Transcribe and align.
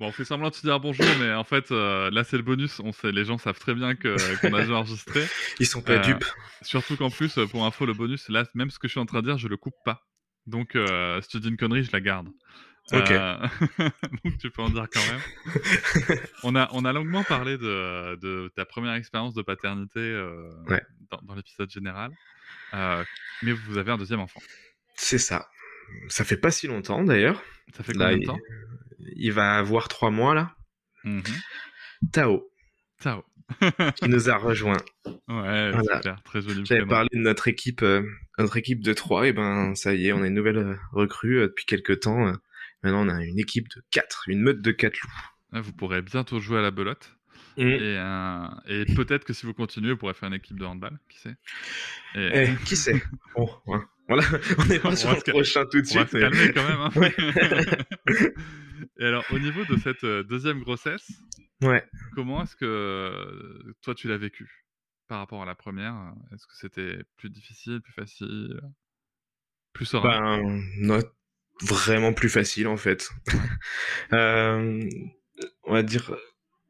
Bon, 0.00 0.06
on 0.08 0.12
fait 0.12 0.24
semblant 0.24 0.48
de 0.48 0.54
se 0.54 0.62
dire 0.62 0.80
bonjour, 0.80 1.04
mais 1.20 1.30
en 1.34 1.44
fait, 1.44 1.70
euh, 1.72 2.10
là, 2.10 2.24
c'est 2.24 2.38
le 2.38 2.42
bonus. 2.42 2.80
On 2.80 2.90
sait, 2.90 3.12
les 3.12 3.26
gens 3.26 3.36
savent 3.36 3.58
très 3.58 3.74
bien 3.74 3.94
que, 3.94 4.16
qu'on 4.40 4.54
a 4.54 4.62
déjà 4.62 4.74
enregistré. 4.76 5.22
Ils 5.58 5.66
sont 5.66 5.82
pas 5.82 5.92
Euh, 5.92 5.98
dupes. 5.98 6.24
Surtout 6.62 6.96
qu'en 6.96 7.10
plus, 7.10 7.36
euh, 7.36 7.46
pour 7.46 7.66
info, 7.66 7.84
le 7.84 7.92
bonus, 7.92 8.28
là, 8.30 8.44
même 8.54 8.70
ce 8.70 8.78
que 8.78 8.88
je 8.88 8.92
suis 8.92 9.00
en 9.00 9.04
train 9.04 9.20
de 9.20 9.26
dire, 9.26 9.36
je 9.36 9.46
le 9.46 9.58
coupe 9.58 9.74
pas. 9.84 10.06
Donc, 10.46 10.74
euh, 10.74 11.20
si 11.20 11.28
tu 11.28 11.40
dis 11.40 11.48
une 11.50 11.58
connerie, 11.58 11.84
je 11.84 11.92
la 11.92 12.00
garde. 12.00 12.28
Ok. 12.92 13.12
Donc, 14.24 14.38
tu 14.40 14.50
peux 14.50 14.62
en 14.62 14.70
dire 14.70 14.86
quand 14.90 15.00
même. 15.06 16.18
on, 16.44 16.56
a, 16.56 16.70
on 16.72 16.84
a 16.86 16.92
longuement 16.94 17.22
parlé 17.22 17.58
de, 17.58 18.16
de 18.16 18.50
ta 18.56 18.64
première 18.64 18.94
expérience 18.94 19.34
de 19.34 19.42
paternité 19.42 20.00
Ouais. 20.66 20.82
dans, 21.10 21.20
dans 21.22 21.34
l'épisode 21.34 21.70
général. 21.70 22.10
Mais 22.72 23.52
vous 23.52 23.76
avez 23.76 23.92
un 23.92 23.98
deuxième 23.98 24.20
enfant. 24.20 24.40
C'est 24.96 25.18
ça. 25.18 25.46
Ça 26.08 26.24
fait 26.24 26.38
pas 26.38 26.50
si 26.50 26.68
longtemps 26.68 27.04
d'ailleurs. 27.04 27.42
Ça 27.76 27.82
fait 27.84 27.92
combien 27.92 28.16
de 28.16 28.24
temps? 28.24 28.38
Il 29.16 29.32
va 29.32 29.56
avoir 29.58 29.88
trois 29.88 30.10
mois 30.10 30.34
là. 30.34 30.54
Mhm. 31.04 31.22
Tao, 32.12 32.50
Ciao. 33.02 33.22
qui 33.96 34.08
nous 34.08 34.30
a 34.30 34.36
rejoint. 34.36 34.76
Ouais, 35.06 35.70
Voilà. 35.72 35.96
super. 35.96 36.22
Très 36.22 36.40
joli 36.42 36.64
J'avais 36.64 36.86
parlé 36.86 37.08
de 37.12 37.18
notre 37.18 37.48
équipe, 37.48 37.82
euh, 37.82 38.02
notre 38.38 38.56
équipe 38.56 38.80
de 38.82 38.92
trois. 38.92 39.26
Et 39.26 39.32
ben 39.32 39.74
ça 39.74 39.92
y 39.94 40.06
est, 40.08 40.12
on 40.12 40.22
a 40.22 40.26
une 40.28 40.34
nouvelle 40.34 40.58
euh, 40.58 40.76
recrue 40.92 41.38
euh, 41.40 41.46
depuis 41.48 41.64
quelques 41.66 42.00
temps. 42.00 42.32
Maintenant, 42.82 43.06
on 43.06 43.08
a 43.08 43.24
une 43.24 43.38
équipe 43.38 43.68
de 43.68 43.82
quatre, 43.90 44.24
une 44.28 44.40
meute 44.40 44.62
de 44.62 44.70
quatre 44.70 44.98
loups. 45.02 45.10
Ouais, 45.52 45.60
Vous 45.60 45.72
pourrez 45.72 46.00
bientôt 46.02 46.38
jouer 46.40 46.58
à 46.58 46.62
la 46.62 46.70
belote. 46.70 47.12
Mm. 47.56 47.62
Et, 47.62 47.78
euh, 47.98 48.46
et 48.68 48.84
peut-être 48.94 49.24
que 49.24 49.32
si 49.32 49.44
vous 49.44 49.52
continuez, 49.52 49.90
vous 49.90 49.96
pourrez 49.98 50.14
faire 50.14 50.28
une 50.28 50.34
équipe 50.36 50.58
de 50.58 50.64
handball, 50.64 50.98
qui 51.08 51.18
sait. 51.18 51.34
Et 52.14 52.30
Eh, 52.52 52.64
qui 52.64 52.76
sait? 52.76 53.02
Bon, 53.36 53.50
ouais. 53.66 53.80
voilà, 54.08 54.22
on 54.58 54.64
n'est 54.66 54.78
On 54.78 54.82
pas 54.82 54.96
sur 54.96 55.08
va 55.10 55.14
le 55.16 55.20
se 55.20 55.30
prochain 55.30 55.64
tout 55.70 55.82
de 55.82 55.86
on 55.90 55.94
va 55.94 56.06
suite. 56.06 56.08
se 56.10 56.16
mais- 56.16 56.22
calmer 56.22 56.52
quand 56.52 56.68
même. 56.68 56.80
hein. 56.80 56.90
Ouais. 56.96 58.34
et 59.00 59.04
alors, 59.06 59.24
au 59.32 59.38
niveau 59.38 59.64
de 59.64 59.76
cette 59.78 60.04
euh, 60.04 60.22
deuxième 60.22 60.60
grossesse, 60.60 61.10
Ouais. 61.62 61.84
comment 62.14 62.42
est-ce 62.42 62.56
que 62.56 62.64
euh, 62.64 63.74
toi 63.82 63.94
tu 63.94 64.08
l'as 64.08 64.16
vécu 64.16 64.64
par 65.08 65.18
rapport 65.18 65.42
à 65.42 65.46
la 65.46 65.54
première? 65.54 66.14
Est-ce 66.32 66.46
que 66.46 66.54
c'était 66.54 67.02
plus 67.16 67.28
difficile, 67.30 67.80
plus 67.82 67.92
facile, 67.92 68.60
plus 69.72 69.84
serein? 69.86 70.40
Ben, 70.42 70.62
non, 70.78 71.00
vraiment 71.62 72.12
plus 72.14 72.28
facile 72.30 72.68
en 72.68 72.76
fait. 72.76 73.10
Euh, 74.12 74.80
on 75.64 75.72
va 75.74 75.82
dire, 75.82 76.14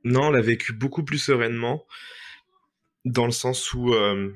non, 0.05 0.25
on 0.27 0.31
l'a 0.31 0.41
vécu 0.43 0.73
beaucoup 0.73 1.05
plus 1.05 1.19
sereinement, 1.19 1.87
dans 3.05 3.25
le 3.27 3.33
sens 3.33 3.73
où, 3.73 3.95
euh, 3.95 4.33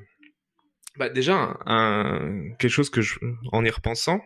bah 0.97 1.09
déjà, 1.09 1.57
un, 1.65 2.51
quelque 2.57 2.71
chose 2.71 2.89
que 2.89 3.01
je, 3.01 3.19
en 3.51 3.63
y 3.63 3.69
repensant, 3.69 4.21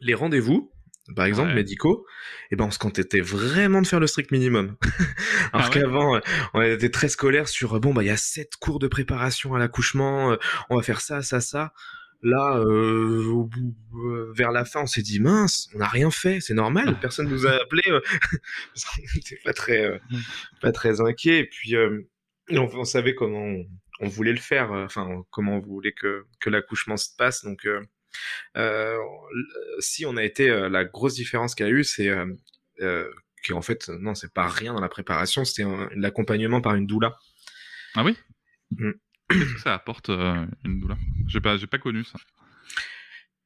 les 0.00 0.14
rendez-vous, 0.14 0.72
par 1.14 1.26
exemple 1.26 1.48
Ouais. 1.50 1.54
médicaux, 1.54 2.06
et 2.50 2.56
ben 2.56 2.64
on 2.64 2.70
se 2.70 2.78
contentait 2.78 3.20
vraiment 3.20 3.80
de 3.82 3.86
faire 3.86 4.00
le 4.00 4.06
strict 4.06 4.30
minimum. 4.32 4.76
Alors 5.52 5.66
Ah 5.66 5.68
ouais 5.68 5.70
qu'avant, 5.80 6.16
euh, 6.16 6.20
on 6.54 6.62
était 6.62 6.90
très 6.90 7.08
scolaire 7.08 7.48
sur 7.48 7.74
euh, 7.76 7.78
bon 7.78 7.94
bah 7.94 8.02
il 8.02 8.06
y 8.06 8.10
a 8.10 8.16
sept 8.16 8.56
cours 8.56 8.78
de 8.78 8.88
préparation 8.88 9.54
à 9.54 9.58
l'accouchement, 9.58 10.32
euh, 10.32 10.36
on 10.70 10.76
va 10.76 10.82
faire 10.82 11.00
ça, 11.00 11.22
ça, 11.22 11.40
ça. 11.40 11.72
Là, 12.22 12.56
euh, 12.58 13.26
au 13.26 13.44
bout, 13.44 13.76
euh, 14.08 14.32
vers 14.34 14.50
la 14.50 14.64
fin, 14.64 14.80
on 14.80 14.86
s'est 14.86 15.02
dit 15.02 15.20
mince, 15.20 15.68
on 15.74 15.78
n'a 15.78 15.86
rien 15.86 16.10
fait, 16.10 16.40
c'est 16.40 16.54
normal, 16.54 16.98
personne 17.00 17.28
nous 17.28 17.46
a 17.46 17.52
appelé. 17.52 17.82
on 17.86 18.00
n'était 19.14 19.38
pas 19.44 19.52
très, 19.52 19.84
euh, 19.84 19.98
pas 20.60 20.72
très 20.72 21.00
inquiet. 21.00 21.40
Et 21.40 21.44
puis, 21.46 21.76
euh, 21.76 22.08
on, 22.50 22.64
on 22.74 22.84
savait 22.84 23.14
comment 23.14 23.38
on, 23.44 23.66
on 24.00 24.08
voulait 24.08 24.32
le 24.32 24.38
faire, 24.38 24.72
enfin 24.72 25.22
comment 25.30 25.56
on 25.56 25.60
voulait 25.60 25.92
que, 25.92 26.24
que 26.40 26.48
l'accouchement 26.50 26.96
se 26.96 27.10
passe. 27.16 27.44
Donc, 27.44 27.66
si 29.80 30.06
on 30.06 30.16
a 30.16 30.24
été 30.24 30.48
euh, 30.48 30.68
la 30.68 30.84
grosse 30.84 31.14
différence 31.14 31.54
qu'il 31.54 31.66
y 31.66 31.68
a 31.68 31.72
eu, 31.72 31.84
c'est 31.84 32.08
euh, 32.08 32.26
euh, 32.80 33.10
qu'en 33.46 33.62
fait, 33.62 33.88
non, 33.88 34.14
c'est 34.14 34.32
pas 34.32 34.48
rien 34.48 34.74
dans 34.74 34.80
la 34.80 34.88
préparation, 34.88 35.44
c'était 35.44 35.68
l'accompagnement 35.94 36.60
par 36.60 36.74
une 36.74 36.86
doula. 36.86 37.18
Ah 37.94 38.04
oui? 38.04 38.16
Mm. 38.70 38.92
Qu'est-ce 39.28 39.54
que 39.54 39.60
ça 39.60 39.74
apporte 39.74 40.08
euh, 40.10 40.46
une 40.64 40.80
doula? 40.80 40.96
J'ai 41.28 41.40
pas, 41.40 41.56
j'ai 41.56 41.66
pas 41.66 41.78
connu 41.78 42.04
ça. 42.04 42.18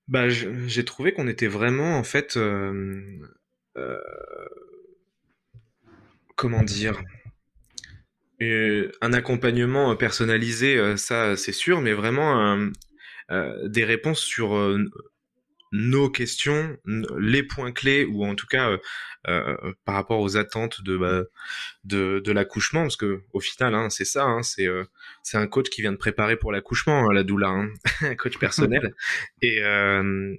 Bah, 0.09 0.29
j'ai 0.29 0.85
trouvé 0.85 1.13
qu'on 1.13 1.29
était 1.29 1.49
vraiment, 1.49 1.99
en 1.99 2.05
fait, 2.05 2.37
euh, 2.37 3.21
euh, 3.77 3.99
comment 6.37 6.63
dire, 6.63 7.03
Euh, 8.43 8.91
un 9.03 9.13
accompagnement 9.13 9.95
personnalisé, 9.97 10.79
euh, 10.79 10.97
ça 10.97 11.37
c'est 11.37 11.53
sûr, 11.53 11.83
mais 11.83 11.93
vraiment 11.93 12.41
euh, 12.41 12.57
euh, 12.57 12.71
des 13.31 13.85
réponses 13.85 14.21
sur 14.21 14.57
euh, 14.57 14.91
nos 15.73 16.11
questions, 16.11 16.77
les 17.19 17.43
points 17.43 17.73
clés, 17.73 18.05
ou 18.05 18.25
en 18.25 18.35
tout 18.35 18.47
cas 18.47 18.71
euh, 18.71 18.79
euh, 19.29 19.73
par 19.85 19.95
rapport 19.95 20.21
aux 20.21 20.37
attentes 20.37 20.83
de 20.83 20.97
bah, 20.97 21.23
de, 21.85 22.21
de 22.25 22.33
l'accouchement, 22.33 22.83
parce 22.83 22.97
que 22.97 23.23
au 23.33 23.41
final, 23.41 23.75
hein, 23.75 23.89
c'est 23.91 24.05
ça, 24.05 24.25
hein, 24.25 24.43
c'est 24.43 24.67
euh, 24.67 24.85
c'est 25.23 25.37
un 25.37 25.47
coach 25.47 25.71
qui 25.71 25.83
vient 25.83 25.93
de 25.93 25.97
préparer 25.97 26.37
pour 26.37 26.53
l'accouchement, 26.53 27.09
hein, 27.09 27.13
la 27.13 27.23
doula, 27.23 27.67
un 28.01 28.15
coach 28.17 28.39
personnel, 28.39 28.95
et 29.43 29.63
euh, 29.63 30.35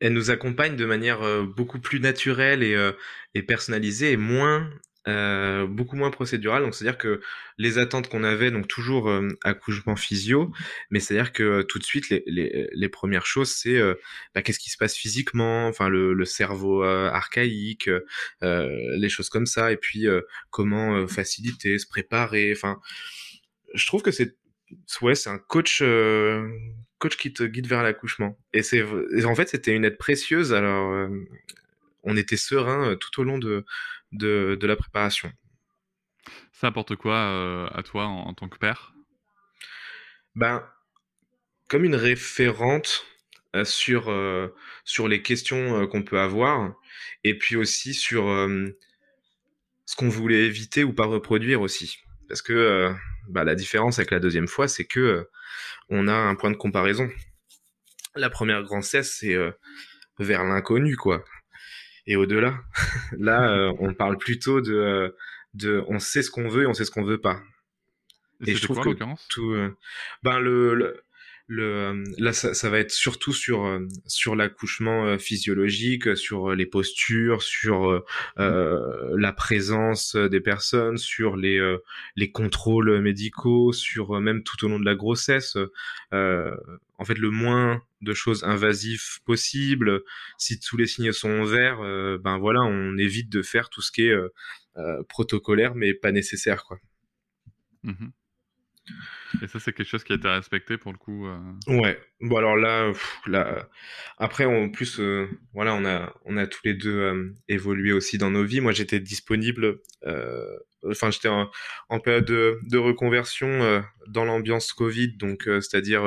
elle 0.00 0.12
nous 0.12 0.30
accompagne 0.30 0.76
de 0.76 0.86
manière 0.86 1.22
euh, 1.22 1.44
beaucoup 1.44 1.80
plus 1.80 2.00
naturelle 2.00 2.62
et, 2.62 2.74
euh, 2.74 2.92
et 3.34 3.42
personnalisée, 3.42 4.12
et 4.12 4.16
moins 4.16 4.70
euh, 5.08 5.66
beaucoup 5.66 5.96
moins 5.96 6.10
procédurale. 6.10 6.62
Donc 6.62 6.74
c'est-à-dire 6.74 6.98
que 6.98 7.20
les 7.56 7.78
attentes 7.78 8.08
qu'on 8.08 8.22
avait, 8.22 8.50
donc 8.50 8.68
toujours 8.68 9.08
euh, 9.08 9.28
accouchement 9.44 9.96
physio, 9.96 10.52
mais 10.90 11.00
c'est-à-dire 11.00 11.32
que 11.32 11.42
euh, 11.42 11.62
tout 11.62 11.78
de 11.78 11.84
suite 11.84 12.10
les, 12.10 12.22
les, 12.26 12.68
les 12.72 12.88
premières 12.88 13.24
choses, 13.24 13.50
c'est 13.50 13.76
euh, 13.76 13.94
bah, 14.34 14.42
qu'est-ce 14.42 14.58
qui 14.58 14.70
se 14.70 14.76
passe 14.76 14.94
physiquement, 14.94 15.66
enfin 15.68 15.88
le, 15.88 16.12
le 16.12 16.24
cerveau 16.24 16.82
archaïque, 16.82 17.88
les 18.42 19.08
choses 19.08 19.28
comme 19.28 19.46
ça, 19.46 19.72
et 19.72 19.76
puis 19.76 20.06
comment 20.50 21.06
faciliter, 21.06 21.78
se 21.78 21.86
préparer. 21.86 22.52
Enfin, 22.52 22.80
je 23.74 23.86
trouve 23.86 24.02
que 24.02 24.10
c'est 24.10 24.36
ouais, 25.00 25.14
c'est 25.14 25.30
un 25.30 25.38
coach 25.38 25.82
coach 26.98 27.16
qui 27.16 27.32
te 27.32 27.42
guide 27.44 27.66
vers 27.66 27.82
l'accouchement. 27.82 28.38
Et 28.52 28.62
c'est 28.62 28.84
en 29.24 29.34
fait 29.34 29.48
c'était 29.48 29.74
une 29.74 29.84
aide 29.84 29.98
précieuse. 29.98 30.52
Alors 30.52 31.08
on 32.02 32.16
était 32.16 32.36
serein 32.36 32.96
tout 32.96 33.20
au 33.20 33.24
long 33.24 33.38
de 33.38 33.64
de, 34.12 34.56
de 34.60 34.66
la 34.66 34.76
préparation. 34.76 35.32
Ça 36.52 36.68
apporte 36.68 36.96
quoi 36.96 37.16
euh, 37.16 37.68
à 37.72 37.82
toi 37.82 38.06
en, 38.06 38.28
en 38.28 38.34
tant 38.34 38.48
que 38.48 38.58
père? 38.58 38.92
Ben 40.34 40.66
comme 41.68 41.84
une 41.84 41.94
référente 41.94 43.06
euh, 43.54 43.64
sur 43.64 44.10
euh, 44.10 44.54
sur 44.84 45.08
les 45.08 45.22
questions 45.22 45.86
qu'on 45.86 46.02
peut 46.02 46.20
avoir 46.20 46.74
et 47.24 47.38
puis 47.38 47.56
aussi 47.56 47.94
sur 47.94 48.24
ce 49.86 49.96
qu'on 49.96 50.08
voulait 50.08 50.46
éviter 50.46 50.84
ou 50.84 50.92
pas 50.92 51.06
reproduire 51.06 51.60
aussi. 51.60 51.98
Parce 52.28 52.42
que 52.42 52.94
bah, 53.28 53.44
la 53.44 53.54
différence 53.54 53.98
avec 53.98 54.10
la 54.10 54.20
deuxième 54.20 54.48
fois, 54.48 54.68
c'est 54.68 54.84
que 54.84 55.28
on 55.88 56.06
a 56.08 56.14
un 56.14 56.34
point 56.36 56.50
de 56.50 56.56
comparaison. 56.56 57.10
La 58.14 58.30
première 58.30 58.62
grossesse, 58.62 59.16
c'est 59.18 59.36
vers 60.18 60.44
l'inconnu, 60.44 60.96
quoi. 60.96 61.24
Et 62.06 62.16
au-delà, 62.16 62.58
là, 63.18 63.50
euh, 63.50 63.72
on 63.78 63.94
parle 63.94 64.18
plutôt 64.18 64.60
de, 64.60 64.74
euh, 64.74 65.10
de, 65.54 65.84
on 65.88 65.98
sait 65.98 66.22
ce 66.22 66.30
qu'on 66.30 66.48
veut 66.48 66.64
et 66.64 66.66
on 66.66 66.74
sait 66.74 66.84
ce 66.84 66.90
qu'on 66.90 67.04
veut 67.04 67.20
pas. 67.20 67.40
Et, 68.46 68.54
je 68.54 68.62
trouve 68.62 68.80
quoi, 68.80 68.94
que 68.94 68.98
tout, 69.28 69.54
ben 70.22 70.38
le 70.38 70.74
le, 70.74 71.04
euh, 71.58 72.04
là, 72.18 72.32
ça, 72.32 72.54
ça, 72.54 72.70
va 72.70 72.78
être 72.78 72.92
surtout 72.92 73.32
sur 73.32 73.64
euh, 73.64 73.86
sur 74.06 74.36
l'accouchement 74.36 75.06
euh, 75.06 75.18
physiologique, 75.18 76.16
sur 76.16 76.54
les 76.54 76.66
postures, 76.66 77.42
sur 77.42 78.04
euh, 78.38 79.16
la 79.16 79.32
présence 79.32 80.14
des 80.14 80.40
personnes, 80.40 80.96
sur 80.96 81.36
les 81.36 81.60
les 82.16 82.30
contrôles 82.30 83.00
médicaux, 83.00 83.72
sur 83.72 84.20
même 84.20 84.42
tout 84.44 84.64
au 84.64 84.68
long 84.68 84.78
de 84.78 84.84
la 84.84 84.94
grossesse. 84.94 85.56
en 86.12 87.04
fait, 87.04 87.18
le 87.18 87.30
moins 87.30 87.82
de 88.02 88.14
choses 88.14 88.44
invasives 88.44 89.20
possible. 89.24 90.02
Si 90.38 90.60
tous 90.60 90.76
les 90.76 90.86
signes 90.86 91.12
sont 91.12 91.44
verts, 91.44 91.80
ben 92.20 92.38
voilà, 92.38 92.62
on 92.62 92.96
évite 92.96 93.28
de 93.28 93.42
faire 93.42 93.70
tout 93.70 93.82
ce 93.82 93.90
qui 93.92 94.06
est 94.06 94.16
protocolaire, 95.08 95.74
mais 95.74 95.94
pas 95.94 96.12
nécessaire, 96.12 96.64
quoi. 96.64 96.78
Mmh 97.82 98.10
et 99.42 99.46
ça, 99.46 99.60
c'est 99.60 99.72
quelque 99.72 99.88
chose 99.88 100.04
qui 100.04 100.12
a 100.12 100.16
été 100.16 100.28
respecté 100.28 100.76
pour 100.76 100.92
le 100.92 100.98
coup. 100.98 101.26
Euh... 101.26 101.38
Ouais. 101.68 101.98
Bon 102.20 102.36
alors 102.36 102.56
là, 102.56 102.92
là, 103.26 103.68
après 104.18 104.44
en 104.44 104.68
plus, 104.68 105.00
euh, 105.00 105.28
voilà, 105.54 105.74
on 105.74 105.84
a, 105.84 106.12
on 106.24 106.36
a 106.36 106.46
tous 106.46 106.60
les 106.64 106.74
deux 106.74 106.98
euh, 106.98 107.34
évolué 107.48 107.92
aussi 107.92 108.18
dans 108.18 108.30
nos 108.30 108.44
vies. 108.44 108.60
Moi, 108.60 108.72
j'étais 108.72 109.00
disponible. 109.00 109.80
Euh, 110.06 110.44
enfin, 110.84 111.10
j'étais 111.10 111.28
en, 111.28 112.00
période 112.00 112.26
de, 112.26 112.78
reconversion 112.78 113.82
dans 114.08 114.24
l'ambiance 114.24 114.72
Covid, 114.72 115.16
donc 115.16 115.44
c'est-à-dire, 115.44 116.02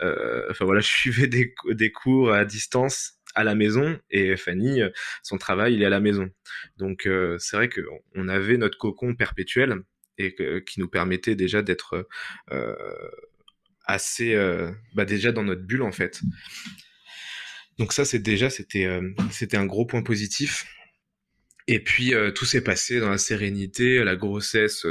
enfin 0.00 0.64
voilà, 0.64 0.80
je 0.80 0.88
suivais 0.88 1.26
des 1.26 1.92
cours 1.92 2.32
à 2.32 2.44
distance 2.44 3.14
à 3.34 3.42
la 3.42 3.56
maison 3.56 3.98
et 4.10 4.36
Fanny, 4.36 4.80
son 5.24 5.38
travail, 5.38 5.74
il 5.74 5.82
est 5.82 5.86
à 5.86 5.90
la 5.90 6.00
maison. 6.00 6.30
Donc 6.76 7.08
c'est 7.38 7.56
vrai 7.56 7.68
qu'on 7.68 8.28
avait 8.28 8.56
notre 8.56 8.78
cocon 8.78 9.14
perpétuel 9.14 9.82
et 10.18 10.34
qui 10.64 10.80
nous 10.80 10.88
permettait 10.88 11.34
déjà 11.34 11.62
d'être 11.62 12.06
euh, 12.52 12.74
assez 13.86 14.34
euh, 14.34 14.70
bah 14.94 15.04
déjà 15.04 15.32
dans 15.32 15.44
notre 15.44 15.62
bulle 15.62 15.82
en 15.82 15.92
fait. 15.92 16.20
Donc 17.78 17.92
ça 17.92 18.04
c'est 18.04 18.20
déjà 18.20 18.50
c'était 18.50 18.86
euh, 18.86 19.12
c'était 19.30 19.56
un 19.56 19.66
gros 19.66 19.86
point 19.86 20.02
positif. 20.02 20.66
Et 21.66 21.80
puis 21.80 22.12
tout 22.34 22.44
s'est 22.44 22.62
passé 22.62 23.00
dans 23.00 23.08
la 23.08 23.16
sérénité, 23.16 24.04
la 24.04 24.16
grossesse, 24.16 24.84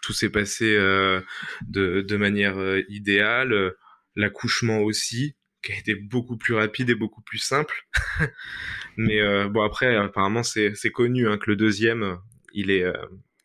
tout 0.00 0.12
s'est 0.12 0.30
passé 0.30 0.76
de, 0.76 2.02
de 2.02 2.16
manière 2.16 2.56
idéale, 2.88 3.74
l'accouchement 4.14 4.78
aussi, 4.78 5.34
qui 5.60 5.72
a 5.72 5.76
été 5.76 5.96
beaucoup 5.96 6.36
plus 6.36 6.54
rapide 6.54 6.88
et 6.88 6.94
beaucoup 6.94 7.20
plus 7.22 7.38
simple. 7.38 7.84
Mais 8.96 9.20
bon 9.48 9.62
après 9.62 9.96
apparemment 9.96 10.44
c'est 10.44 10.76
c'est 10.76 10.92
connu 10.92 11.28
hein, 11.28 11.36
que 11.36 11.50
le 11.50 11.56
deuxième 11.56 12.20
il 12.52 12.70
est 12.70 12.84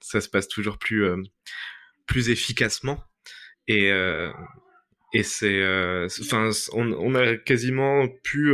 ça 0.05 0.21
se 0.21 0.29
passe 0.29 0.47
toujours 0.47 0.77
plus 0.77 1.03
euh, 1.03 1.21
plus 2.05 2.29
efficacement. 2.29 3.03
Et 3.67 3.91
euh, 3.91 4.31
et 5.13 5.23
c'est 5.23 5.61
euh, 5.61 6.07
enfin 6.21 6.51
on, 6.73 6.91
on, 6.93 7.15
a 7.15 7.37
quasiment 7.37 8.07
pu 8.23 8.53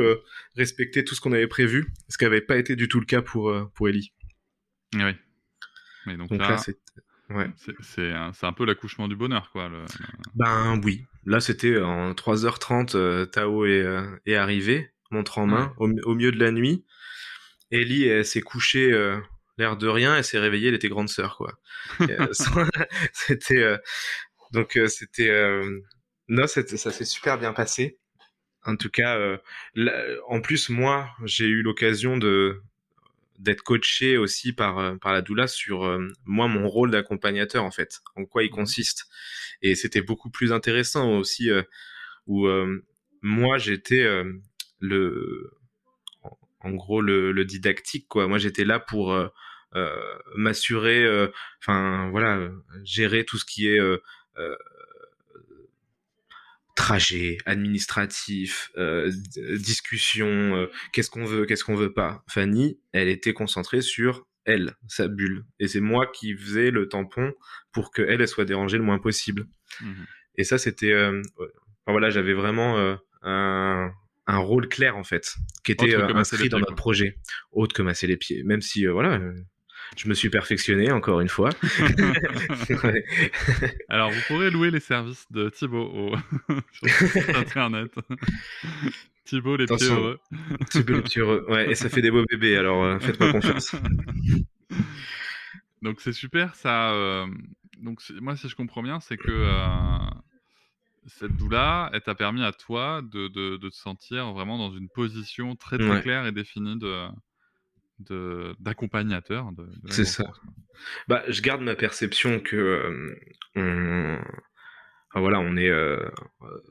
respecter 0.56 1.03
tout 1.03 1.15
ce 1.15 1.21
qu'on 1.21 1.33
avait 1.33 1.48
prévu 1.48 1.92
ce 2.07 2.18
qui 2.18 2.24
n'avait 2.24 2.42
pas 2.42 2.57
été 2.57 2.75
du 2.75 2.88
tout 2.88 3.00
le 3.00 3.06
cas 3.06 3.21
pour 3.21 3.53
pour 3.74 3.89
Ellie. 3.89 4.13
Oui. 4.94 5.15
Mais 6.06 6.18
donc, 6.18 6.31
là, 6.31 6.57
c'est 6.57 6.77
ouais. 7.30 7.50
c'est 7.81 8.12
un, 8.12 8.31
un, 8.42 8.54
peu 8.54 8.65
l'accouchement 8.65 9.07
du 9.07 9.15
bonheur 9.15 9.51
quoi 9.51 9.69
le... 9.69 9.86
ben 10.36 10.80
oui. 10.83 11.06
Là 11.25 11.39
c'était 11.39 11.80
en 11.80 12.13
3h30 12.13 13.30
Tao 13.30 13.65
est, 13.65 13.86
est 14.25 14.36
arrivé 14.36 14.92
montre 15.12 15.39
en 15.39 15.47
main 15.47 15.74
au, 15.77 15.89
au, 16.06 16.15
milieu 16.15 16.31
de 16.31 16.39
la 16.39 16.51
nuit. 16.51 16.86
Ellie 17.71 18.06
elle 18.06 18.25
s'est 18.25 18.42
couchée 18.42 18.92
l'air 19.62 19.78
de 19.78 19.88
rien, 19.88 20.18
elle 20.18 20.24
s'est 20.24 20.40
réveillée, 20.40 20.68
elle 20.68 20.75
était 20.75 20.90
grande 20.90 21.10
sœur, 21.10 21.38
quoi. 21.38 21.58
Euh, 22.02 22.28
c'était 23.13 23.58
euh, 23.58 23.78
donc 24.52 24.75
euh, 24.78 24.88
c'était 24.88 25.31
non, 26.28 26.48
ça 26.48 26.63
s'est 26.63 27.06
super 27.06 27.38
bien 27.38 27.54
passé. 27.54 27.98
En 28.63 28.75
tout 28.75 28.90
cas, 28.90 29.18
en 30.28 30.42
plus 30.42 30.69
moi, 30.69 31.10
j'ai 31.24 31.46
eu 31.46 31.62
l'occasion 31.62 32.18
de 32.18 32.62
d'être 33.40 33.63
coaché 33.63 34.18
aussi 34.18 34.54
par 34.54 35.00
par 35.00 35.13
la 35.13 35.22
doula 35.22 35.48
sur 35.48 36.00
moi 36.25 36.48
mon 36.48 36.68
rôle 36.68 36.92
d'accompagnateur 36.92 37.64
en 37.64 37.72
fait, 37.72 38.02
en 38.16 38.25
quoi 38.25 38.44
il 38.44 38.52
mmh 38.52 38.56
consiste. 38.56 39.06
Et 39.64 39.75
c'était 39.75 40.02
beaucoup 40.02 40.30
plus 40.30 40.52
intéressant 40.54 41.18
aussi 41.18 41.50
où 42.28 42.48
moi 43.22 43.57
j'étais 43.57 44.06
le 44.80 45.52
en 46.64 46.72
gros 46.72 47.02
le, 47.02 47.31
le, 47.31 47.46
didactique 47.46 48.07
quoi. 48.07 48.28
Moi 48.28 48.38
j'étais 48.38 48.66
là 48.66 48.80
pour 48.80 49.16
m'assurer, 50.35 51.03
euh, 51.03 51.27
enfin 51.59 52.09
voilà, 52.09 52.50
gérer 52.83 53.25
tout 53.25 53.38
ce 53.38 53.45
qui 53.45 53.68
est 53.68 53.79
euh, 53.79 53.97
trajet, 56.75 57.38
administratif, 57.45 58.71
euh, 58.77 59.12
discussion, 59.57 60.68
qu'est-ce 60.94 61.09
qu'on 61.09 61.25
veut, 61.25 61.45
qu'est-ce 61.45 61.63
qu'on 61.63 61.75
veut 61.75 61.94
pas. 61.94 62.23
Fanny, 62.27 62.79
elle 62.91 63.07
était 63.07 63.33
concentrée 63.33 63.81
sur 63.81 64.27
elle, 64.45 64.75
sa 64.88 65.07
bulle, 65.07 65.45
et 65.59 65.68
c'est 65.68 65.81
moi 65.81 66.07
qui 66.07 66.35
faisais 66.35 66.71
le 66.71 66.89
tampon 66.89 67.33
pour 67.71 67.91
que 67.91 68.01
elle, 68.01 68.27
soit 68.27 68.45
dérangée 68.45 68.77
le 68.77 68.83
moins 68.83 69.00
possible. 69.00 69.47
Mmh 69.81 70.03
et 70.38 70.45
ça, 70.45 70.57
c'était, 70.57 70.95
enfin, 70.95 71.21
voilà, 71.88 72.09
j'avais 72.09 72.33
vraiment 72.33 72.97
un, 73.21 73.91
un 74.25 74.38
rôle 74.38 74.69
clair 74.69 74.95
en 74.95 75.03
fait, 75.03 75.35
qui 75.65 75.73
était 75.73 75.94
inscrit 75.94 76.47
dans 76.47 76.59
notre 76.59 76.73
projet, 76.73 77.18
autre 77.51 77.75
que 77.75 77.81
masser 77.81 78.07
les 78.07 78.15
pieds. 78.15 78.41
Même 78.44 78.62
si, 78.62 78.85
voilà, 78.85 79.19
je 79.98 80.08
me 80.08 80.14
suis 80.14 80.30
perfectionné 80.30 80.92
encore 80.92 81.22
une 81.22 81.30
fois. 81.30 81.50
Alors, 83.90 84.12
vous 84.12 84.22
pourrez 84.28 84.50
louer 84.50 84.72
les 84.72 84.80
services 84.80 85.30
de 85.32 85.50
Thibaut 85.50 85.92
au... 85.94 86.16
sur 86.72 87.38
internet. 87.38 87.94
Thibaut 89.26 89.58
les 89.58 89.66
pieds 89.66 89.90
heureux. 89.90 90.20
Thibaut 90.70 90.94
les 90.94 91.02
pieds 91.02 91.22
heureux. 91.22 91.46
Ouais, 91.50 91.72
et 91.72 91.76
ça 91.76 91.90
fait 91.90 92.02
des 92.02 92.12
beaux 92.12 92.26
bébés, 92.26 92.58
alors 92.58 92.84
euh, 92.84 93.00
faites-moi 93.00 93.32
confiance. 93.32 93.76
Donc 95.82 96.02
c'est 96.02 96.14
super, 96.14 96.56
ça. 96.56 96.94
Euh... 96.94 97.28
Donc 97.80 98.02
moi, 98.22 98.36
si 98.36 98.48
je 98.48 98.56
comprends 98.56 98.84
bien, 98.84 99.00
c'est 99.00 99.18
que 99.18 99.30
euh... 99.30 99.98
cette 101.08 101.36
doula, 101.36 101.90
elle 101.94 102.02
t'a 102.02 102.16
permis 102.16 102.44
à 102.44 102.54
toi 102.54 103.02
de, 103.02 103.28
de, 103.28 103.58
de, 103.58 103.70
te 103.70 103.76
sentir 103.76 104.32
vraiment 104.32 104.58
dans 104.58 104.72
une 104.72 104.90
position 104.90 105.56
très 105.56 105.78
très 105.78 105.90
ouais. 105.90 106.02
claire 106.02 106.26
et 106.26 106.32
définie 106.32 106.78
de 106.78 107.08
d'accompagnateur. 108.59 109.50
c'est 109.88 110.06
ça. 110.06 110.31
Bah, 111.07 111.24
je 111.27 111.42
garde 111.42 111.62
ma 111.62 111.75
perception 111.75 112.39
que 112.39 112.56
euh, 112.56 113.15
on, 113.56 114.18
enfin, 115.12 115.21
voilà, 115.21 115.39
on 115.39 115.57
est 115.57 115.69
euh, 115.69 115.98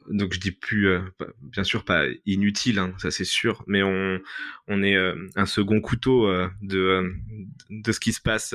donc 0.08 0.32
je 0.32 0.40
dis 0.40 0.52
plus, 0.52 0.88
euh, 0.88 1.00
bien 1.42 1.64
sûr 1.64 1.84
pas 1.84 2.04
inutile, 2.26 2.78
hein, 2.78 2.94
ça 2.98 3.10
c'est 3.10 3.24
sûr, 3.24 3.62
mais 3.66 3.82
on 3.82 4.18
on 4.66 4.82
est 4.82 4.96
euh, 4.96 5.14
un 5.36 5.46
second 5.46 5.80
couteau 5.80 6.26
euh, 6.26 6.48
de 6.62 7.12
de 7.70 7.92
ce 7.92 8.00
qui 8.00 8.12
se 8.12 8.20
passe 8.20 8.54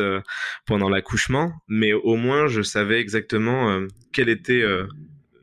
pendant 0.66 0.90
l'accouchement, 0.90 1.54
mais 1.68 1.94
au 1.94 2.16
moins 2.16 2.48
je 2.48 2.62
savais 2.62 3.00
exactement 3.00 3.86
quelles 4.12 4.30
étaient 4.30 4.64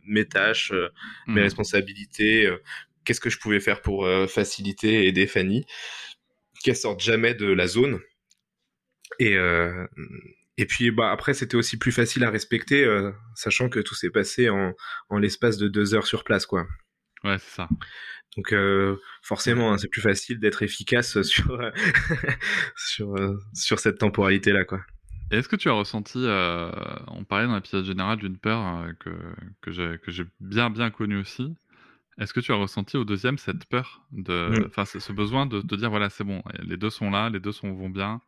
mes 0.06 0.26
tâches, 0.26 0.72
mes 1.26 1.40
mmh. 1.40 1.44
responsabilités, 1.44 2.56
qu'est-ce 3.04 3.20
que 3.20 3.30
je 3.30 3.38
pouvais 3.38 3.60
faire 3.60 3.80
pour 3.80 4.08
faciliter 4.28 5.04
et 5.04 5.08
aider 5.08 5.26
Fanny 5.26 5.64
qu'elles 6.62 6.76
sortent 6.76 7.00
jamais 7.02 7.34
de 7.34 7.46
la 7.46 7.66
zone. 7.66 8.00
Et, 9.18 9.36
euh, 9.36 9.86
et 10.56 10.66
puis 10.66 10.90
bah, 10.90 11.10
après, 11.10 11.34
c'était 11.34 11.56
aussi 11.56 11.78
plus 11.78 11.92
facile 11.92 12.24
à 12.24 12.30
respecter, 12.30 12.84
euh, 12.84 13.10
sachant 13.34 13.68
que 13.68 13.80
tout 13.80 13.94
s'est 13.94 14.10
passé 14.10 14.48
en, 14.48 14.74
en 15.08 15.18
l'espace 15.18 15.58
de 15.58 15.68
deux 15.68 15.94
heures 15.94 16.06
sur 16.06 16.24
place. 16.24 16.46
quoi. 16.46 16.66
Ouais, 17.24 17.38
c'est 17.38 17.54
ça. 17.54 17.68
Donc 18.36 18.52
euh, 18.52 18.96
forcément, 19.22 19.72
hein, 19.72 19.78
c'est 19.78 19.88
plus 19.88 20.00
facile 20.00 20.40
d'être 20.40 20.62
efficace 20.62 21.20
sur, 21.22 21.60
sur, 22.76 23.14
sur 23.52 23.78
cette 23.78 23.98
temporalité-là. 23.98 24.64
quoi. 24.64 24.80
Est-ce 25.30 25.48
que 25.48 25.56
tu 25.56 25.68
as 25.68 25.72
ressenti, 25.72 26.18
on 26.18 27.24
parlait 27.24 27.46
dans 27.46 27.54
l'épisode 27.54 27.84
général 27.86 28.18
d'une 28.18 28.36
peur 28.38 28.86
que, 29.00 29.10
que 29.62 30.10
j'ai 30.10 30.24
bien 30.40 30.68
bien 30.68 30.90
connue 30.90 31.18
aussi, 31.18 31.54
est-ce 32.20 32.32
que 32.32 32.40
tu 32.40 32.52
as 32.52 32.56
ressenti 32.56 32.96
au 32.96 33.04
deuxième 33.04 33.38
cette 33.38 33.64
peur, 33.64 34.02
de, 34.12 34.48
mmh. 34.50 34.66
enfin 34.66 34.84
ce 34.84 35.12
besoin 35.12 35.46
de 35.46 35.60
te 35.62 35.74
dire 35.74 35.90
voilà 35.90 36.10
c'est 36.10 36.24
bon, 36.24 36.42
les 36.62 36.76
deux 36.76 36.90
sont 36.90 37.10
là, 37.10 37.30
les 37.30 37.40
deux 37.40 37.52
sont, 37.52 37.72
vont 37.72 37.90
bien. 37.90 38.20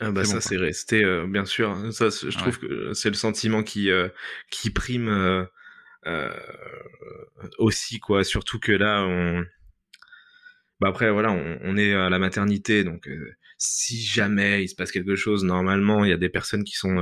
Ah 0.00 0.10
bah 0.10 0.24
ça 0.24 0.34
bon, 0.34 0.40
c'est 0.40 0.56
resté 0.56 1.04
euh, 1.04 1.24
bien 1.28 1.44
sûr. 1.44 1.70
Hein. 1.70 1.92
Ça 1.92 2.08
je 2.08 2.36
trouve 2.36 2.58
ouais. 2.60 2.68
que 2.68 2.92
c'est 2.94 3.10
le 3.10 3.14
sentiment 3.14 3.62
qui 3.62 3.90
euh, 3.90 4.08
qui 4.50 4.70
prime 4.70 5.08
euh, 5.08 5.44
euh, 6.06 6.36
aussi 7.58 8.00
quoi. 8.00 8.24
Surtout 8.24 8.58
que 8.58 8.72
là 8.72 9.04
on 9.04 9.44
bah 10.80 10.88
après 10.88 11.12
voilà 11.12 11.30
on, 11.30 11.58
on 11.62 11.76
est 11.76 11.94
à 11.94 12.10
la 12.10 12.18
maternité 12.18 12.82
donc 12.82 13.06
euh, 13.06 13.36
si 13.56 14.02
jamais 14.02 14.64
il 14.64 14.68
se 14.68 14.74
passe 14.74 14.90
quelque 14.90 15.14
chose 15.14 15.44
normalement 15.44 16.04
il 16.04 16.10
y 16.10 16.12
a 16.12 16.16
des 16.16 16.28
personnes 16.28 16.64
qui 16.64 16.74
sont 16.74 16.96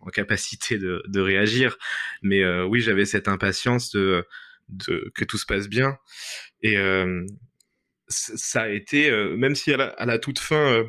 en 0.00 0.08
capacité 0.08 0.78
de, 0.78 1.02
de 1.06 1.20
réagir. 1.20 1.76
Mais 2.22 2.42
oui 2.62 2.80
j'avais 2.80 3.04
cette 3.04 3.28
impatience 3.28 3.90
de 3.90 4.24
de, 4.70 5.10
que 5.14 5.24
tout 5.24 5.38
se 5.38 5.46
passe 5.46 5.68
bien. 5.68 5.98
Et 6.62 6.76
euh, 6.76 7.24
ça 8.08 8.62
a 8.62 8.68
été, 8.68 9.10
euh, 9.10 9.36
même 9.36 9.54
si 9.54 9.72
à 9.72 9.76
la, 9.76 9.88
à 9.88 10.06
la 10.06 10.18
toute 10.18 10.38
fin, 10.38 10.72
euh, 10.72 10.84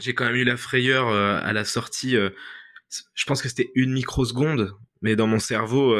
j'ai 0.00 0.14
quand 0.14 0.24
même 0.24 0.36
eu 0.36 0.44
la 0.44 0.56
frayeur 0.56 1.08
à 1.08 1.52
la 1.52 1.64
sortie. 1.64 2.16
je 2.16 3.24
pense 3.26 3.40
que 3.40 3.48
c'était 3.48 3.70
une 3.76 3.92
microseconde, 3.92 4.72
mais 5.02 5.14
dans 5.14 5.28
mon 5.28 5.38
cerveau, 5.38 5.96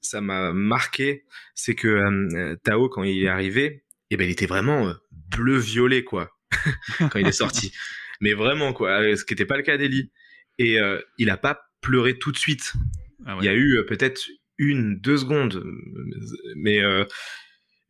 ça 0.00 0.20
m'a 0.20 0.52
marqué. 0.52 1.26
C'est 1.54 1.76
que 1.76 2.56
Tao, 2.64 2.88
quand 2.88 3.04
il 3.04 3.22
est 3.22 3.28
arrivé, 3.28 3.84
eh 4.10 4.16
ben, 4.16 4.24
il 4.24 4.32
était 4.32 4.46
vraiment 4.46 4.92
bleu-violet, 5.30 6.02
quoi, 6.02 6.36
quand 6.98 7.20
il 7.20 7.28
est 7.28 7.30
sorti. 7.30 7.72
mais 8.20 8.34
vraiment, 8.34 8.72
quoi, 8.72 9.00
ce 9.16 9.24
qui 9.24 9.34
n'était 9.34 9.46
pas 9.46 9.56
le 9.56 9.62
cas 9.62 9.76
d'Eli. 9.76 10.10
Et 10.58 10.76
il 11.18 11.30
a 11.30 11.36
pas 11.36 11.70
pleuré 11.82 12.18
tout 12.18 12.32
de 12.32 12.38
suite. 12.38 12.72
Ah 13.26 13.36
il 13.38 13.44
y 13.44 13.48
a 13.48 13.54
eu 13.54 13.84
peut-être 13.86 14.28
une, 14.60 15.00
deux 15.00 15.16
secondes, 15.16 15.64
mais 16.54 16.80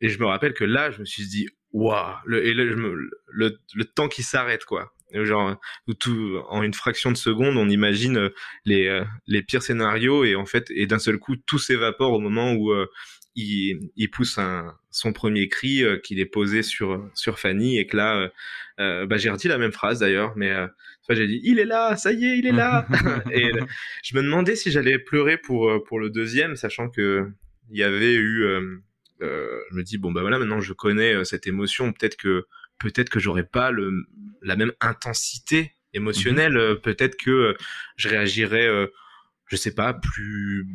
et 0.01 0.09
je 0.09 0.19
me 0.19 0.25
rappelle 0.25 0.53
que 0.53 0.63
là, 0.63 0.91
je 0.91 0.99
me 0.99 1.05
suis 1.05 1.27
dit, 1.27 1.47
waouh, 1.71 2.15
le, 2.25 2.41
le, 2.53 3.59
le, 3.73 3.85
temps 3.85 4.07
qui 4.07 4.23
s'arrête, 4.23 4.65
quoi. 4.65 4.93
Genre, 5.13 5.57
tout, 5.99 6.41
en 6.49 6.63
une 6.63 6.73
fraction 6.73 7.11
de 7.11 7.17
seconde, 7.17 7.57
on 7.57 7.69
imagine 7.69 8.17
euh, 8.17 8.29
les, 8.65 8.87
euh, 8.87 9.03
les 9.27 9.43
pires 9.43 9.61
scénarios 9.61 10.23
et 10.23 10.35
en 10.35 10.45
fait, 10.45 10.71
et 10.71 10.87
d'un 10.87 10.99
seul 10.99 11.17
coup, 11.17 11.35
tout 11.35 11.59
s'évapore 11.59 12.13
au 12.13 12.19
moment 12.19 12.53
où 12.53 12.71
euh, 12.71 12.87
il, 13.35 13.91
il, 13.97 14.09
pousse 14.09 14.37
un, 14.37 14.73
son 14.89 15.11
premier 15.11 15.49
cri 15.49 15.83
qu'il 16.03 16.19
est 16.19 16.25
posé 16.25 16.63
sur, 16.63 17.09
sur 17.13 17.39
Fanny 17.39 17.77
et 17.77 17.87
que 17.87 17.97
là, 17.97 18.31
bah, 18.77 19.17
j'ai 19.17 19.29
redit 19.29 19.47
la 19.47 19.57
même 19.57 19.71
phrase 19.71 19.99
d'ailleurs, 19.99 20.33
mais 20.35 20.51
enfin, 21.01 21.15
j'ai 21.15 21.27
dit, 21.27 21.41
il 21.43 21.59
est 21.59 21.65
là, 21.65 21.95
ça 21.95 22.11
y 22.11 22.25
est, 22.25 22.37
il 22.37 22.45
est 22.45 22.51
là. 22.51 22.87
et 23.31 23.51
je 24.03 24.15
me 24.15 24.23
demandais 24.23 24.55
si 24.55 24.71
j'allais 24.71 24.99
pleurer 24.99 25.37
pour, 25.37 25.83
pour 25.85 25.99
le 25.99 26.09
deuxième, 26.09 26.55
sachant 26.55 26.89
que 26.89 27.27
il 27.69 27.77
y 27.77 27.83
avait 27.83 28.13
eu 28.13 28.45
euh, 29.21 29.61
je 29.69 29.75
me 29.75 29.83
dis 29.83 29.97
bon 29.97 30.11
bah 30.11 30.21
voilà 30.21 30.39
maintenant 30.39 30.61
je 30.61 30.73
connais 30.73 31.13
euh, 31.13 31.23
cette 31.23 31.45
émotion 31.45 31.93
peut-être 31.93 32.15
que 32.15 32.47
peut-être 32.79 33.09
que 33.09 33.19
j'aurais 33.19 33.45
pas 33.45 33.69
le 33.69 33.91
la 34.41 34.55
même 34.55 34.71
intensité 34.81 35.75
émotionnelle 35.93 36.53
mhm. 36.53 36.59
euh, 36.59 36.75
peut-être 36.75 37.15
que 37.17 37.55
je 37.97 38.09
réagirais 38.09 38.67
je 39.47 39.55
sais 39.55 39.73
pas 39.75 39.93
plus 39.93 40.65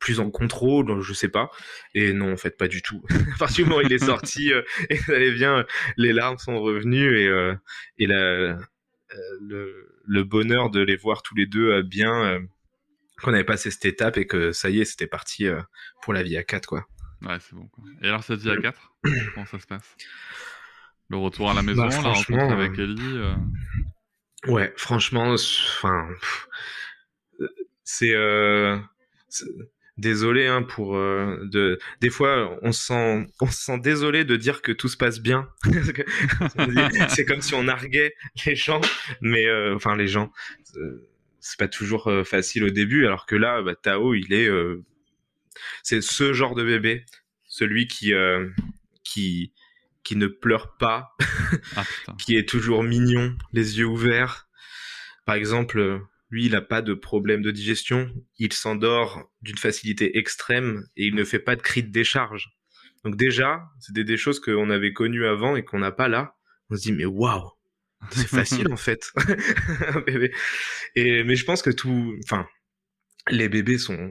plus 0.00 0.18
en 0.18 0.32
contrôle, 0.32 1.00
je 1.00 1.12
sais 1.12 1.28
pas. 1.28 1.48
Et 1.94 2.12
non, 2.12 2.32
en 2.32 2.36
fait, 2.36 2.56
pas 2.56 2.66
du 2.66 2.82
tout. 2.82 3.04
à 3.36 3.38
partir 3.38 3.64
du 3.64 3.70
moment 3.70 3.82
où 3.82 3.86
il 3.86 3.92
est 3.92 4.04
sorti, 4.04 4.50
et 4.90 4.96
ça 4.96 5.12
allait 5.12 5.30
bien, 5.30 5.64
les 5.96 6.12
larmes 6.12 6.38
sont 6.38 6.60
revenues 6.60 7.20
et, 7.20 7.52
et 7.98 8.06
la, 8.08 8.58
le, 9.40 9.94
le, 10.04 10.24
bonheur 10.24 10.70
de 10.70 10.80
les 10.80 10.96
voir 10.96 11.22
tous 11.22 11.34
les 11.34 11.46
deux 11.46 11.82
bien, 11.82 12.40
qu'on 13.22 13.34
avait 13.34 13.44
passé 13.44 13.70
cette 13.70 13.84
étape 13.84 14.16
et 14.16 14.26
que 14.26 14.52
ça 14.52 14.70
y 14.70 14.80
est, 14.80 14.84
c'était 14.84 15.06
parti 15.06 15.46
pour 16.02 16.12
la 16.12 16.22
vie 16.22 16.36
à 16.36 16.42
quatre, 16.42 16.66
quoi. 16.66 16.86
Ouais, 17.24 17.38
c'est 17.40 17.54
bon. 17.54 17.66
Quoi. 17.68 17.84
Et 18.02 18.08
alors, 18.08 18.24
cette 18.24 18.40
vie 18.40 18.50
à 18.50 18.56
4, 18.56 18.92
comment 19.34 19.46
ça 19.46 19.58
se 19.58 19.66
passe? 19.66 19.96
Le 21.08 21.16
retour 21.16 21.50
à 21.50 21.54
la 21.54 21.62
maison, 21.62 21.82
bah, 21.82 21.88
la 22.02 22.12
rencontre 22.12 22.52
avec 22.52 22.78
euh, 22.78 22.84
Ellie 22.84 23.18
euh... 23.18 23.34
Ouais, 24.48 24.72
franchement, 24.76 25.32
enfin, 25.32 26.08
c'est 27.84 28.14
euh, 28.14 28.78
désolé 29.98 30.46
hein, 30.46 30.62
pour 30.62 30.96
euh, 30.96 31.38
de 31.44 31.78
des 32.00 32.10
fois 32.10 32.58
on 32.62 32.72
se 32.72 32.86
sent 32.86 33.26
on 33.40 33.46
se 33.46 33.62
sent 33.62 33.78
désolé 33.78 34.24
de 34.24 34.36
dire 34.36 34.62
que 34.62 34.72
tout 34.72 34.88
se 34.88 34.96
passe 34.96 35.20
bien 35.20 35.48
c'est 37.08 37.24
comme 37.26 37.42
si 37.42 37.54
on 37.54 37.64
narguait 37.64 38.14
les 38.46 38.56
gens 38.56 38.80
mais 39.20 39.46
euh, 39.46 39.74
enfin 39.74 39.94
les 39.96 40.08
gens 40.08 40.32
c'est 41.40 41.58
pas 41.58 41.68
toujours 41.68 42.10
facile 42.24 42.64
au 42.64 42.70
début 42.70 43.04
alors 43.06 43.26
que 43.26 43.36
là 43.36 43.60
bah, 43.62 43.74
Tao 43.74 44.14
il 44.14 44.32
est 44.32 44.48
c'est 45.82 46.02
ce 46.02 46.32
genre 46.32 46.54
de 46.54 46.64
bébé, 46.64 47.04
celui 47.46 47.86
qui 47.86 48.14
euh, 48.14 48.48
qui 49.04 49.52
qui 50.04 50.16
ne 50.16 50.26
pleure 50.26 50.76
pas, 50.76 51.14
ah, 51.76 51.84
qui 52.18 52.36
est 52.36 52.48
toujours 52.48 52.82
mignon, 52.82 53.36
les 53.52 53.78
yeux 53.78 53.86
ouverts. 53.86 54.48
Par 55.26 55.36
exemple, 55.36 56.00
lui, 56.32 56.46
il 56.46 56.52
n'a 56.52 56.62
pas 56.62 56.80
de 56.80 56.94
problème 56.94 57.42
de 57.42 57.50
digestion, 57.50 58.10
il 58.38 58.54
s'endort 58.54 59.30
d'une 59.42 59.58
facilité 59.58 60.16
extrême 60.18 60.82
et 60.96 61.04
il 61.06 61.14
ne 61.14 61.24
fait 61.24 61.38
pas 61.38 61.56
de 61.56 61.60
cris 61.60 61.82
de 61.82 61.92
décharge. 61.92 62.48
Donc 63.04 63.16
déjà, 63.16 63.62
c'était 63.80 64.02
des 64.02 64.16
choses 64.16 64.40
qu'on 64.40 64.70
avait 64.70 64.94
connues 64.94 65.26
avant 65.26 65.56
et 65.56 65.62
qu'on 65.62 65.78
n'a 65.78 65.92
pas 65.92 66.08
là. 66.08 66.34
On 66.70 66.76
se 66.76 66.82
dit 66.82 66.92
mais 66.92 67.04
waouh, 67.04 67.50
c'est 68.12 68.26
facile 68.28 68.72
en 68.72 68.78
fait, 68.78 69.12
Et 70.96 71.22
mais 71.22 71.36
je 71.36 71.44
pense 71.44 71.60
que 71.60 71.70
tout, 71.70 72.16
enfin, 72.24 72.46
les 73.28 73.50
bébés 73.50 73.78
sont 73.78 74.10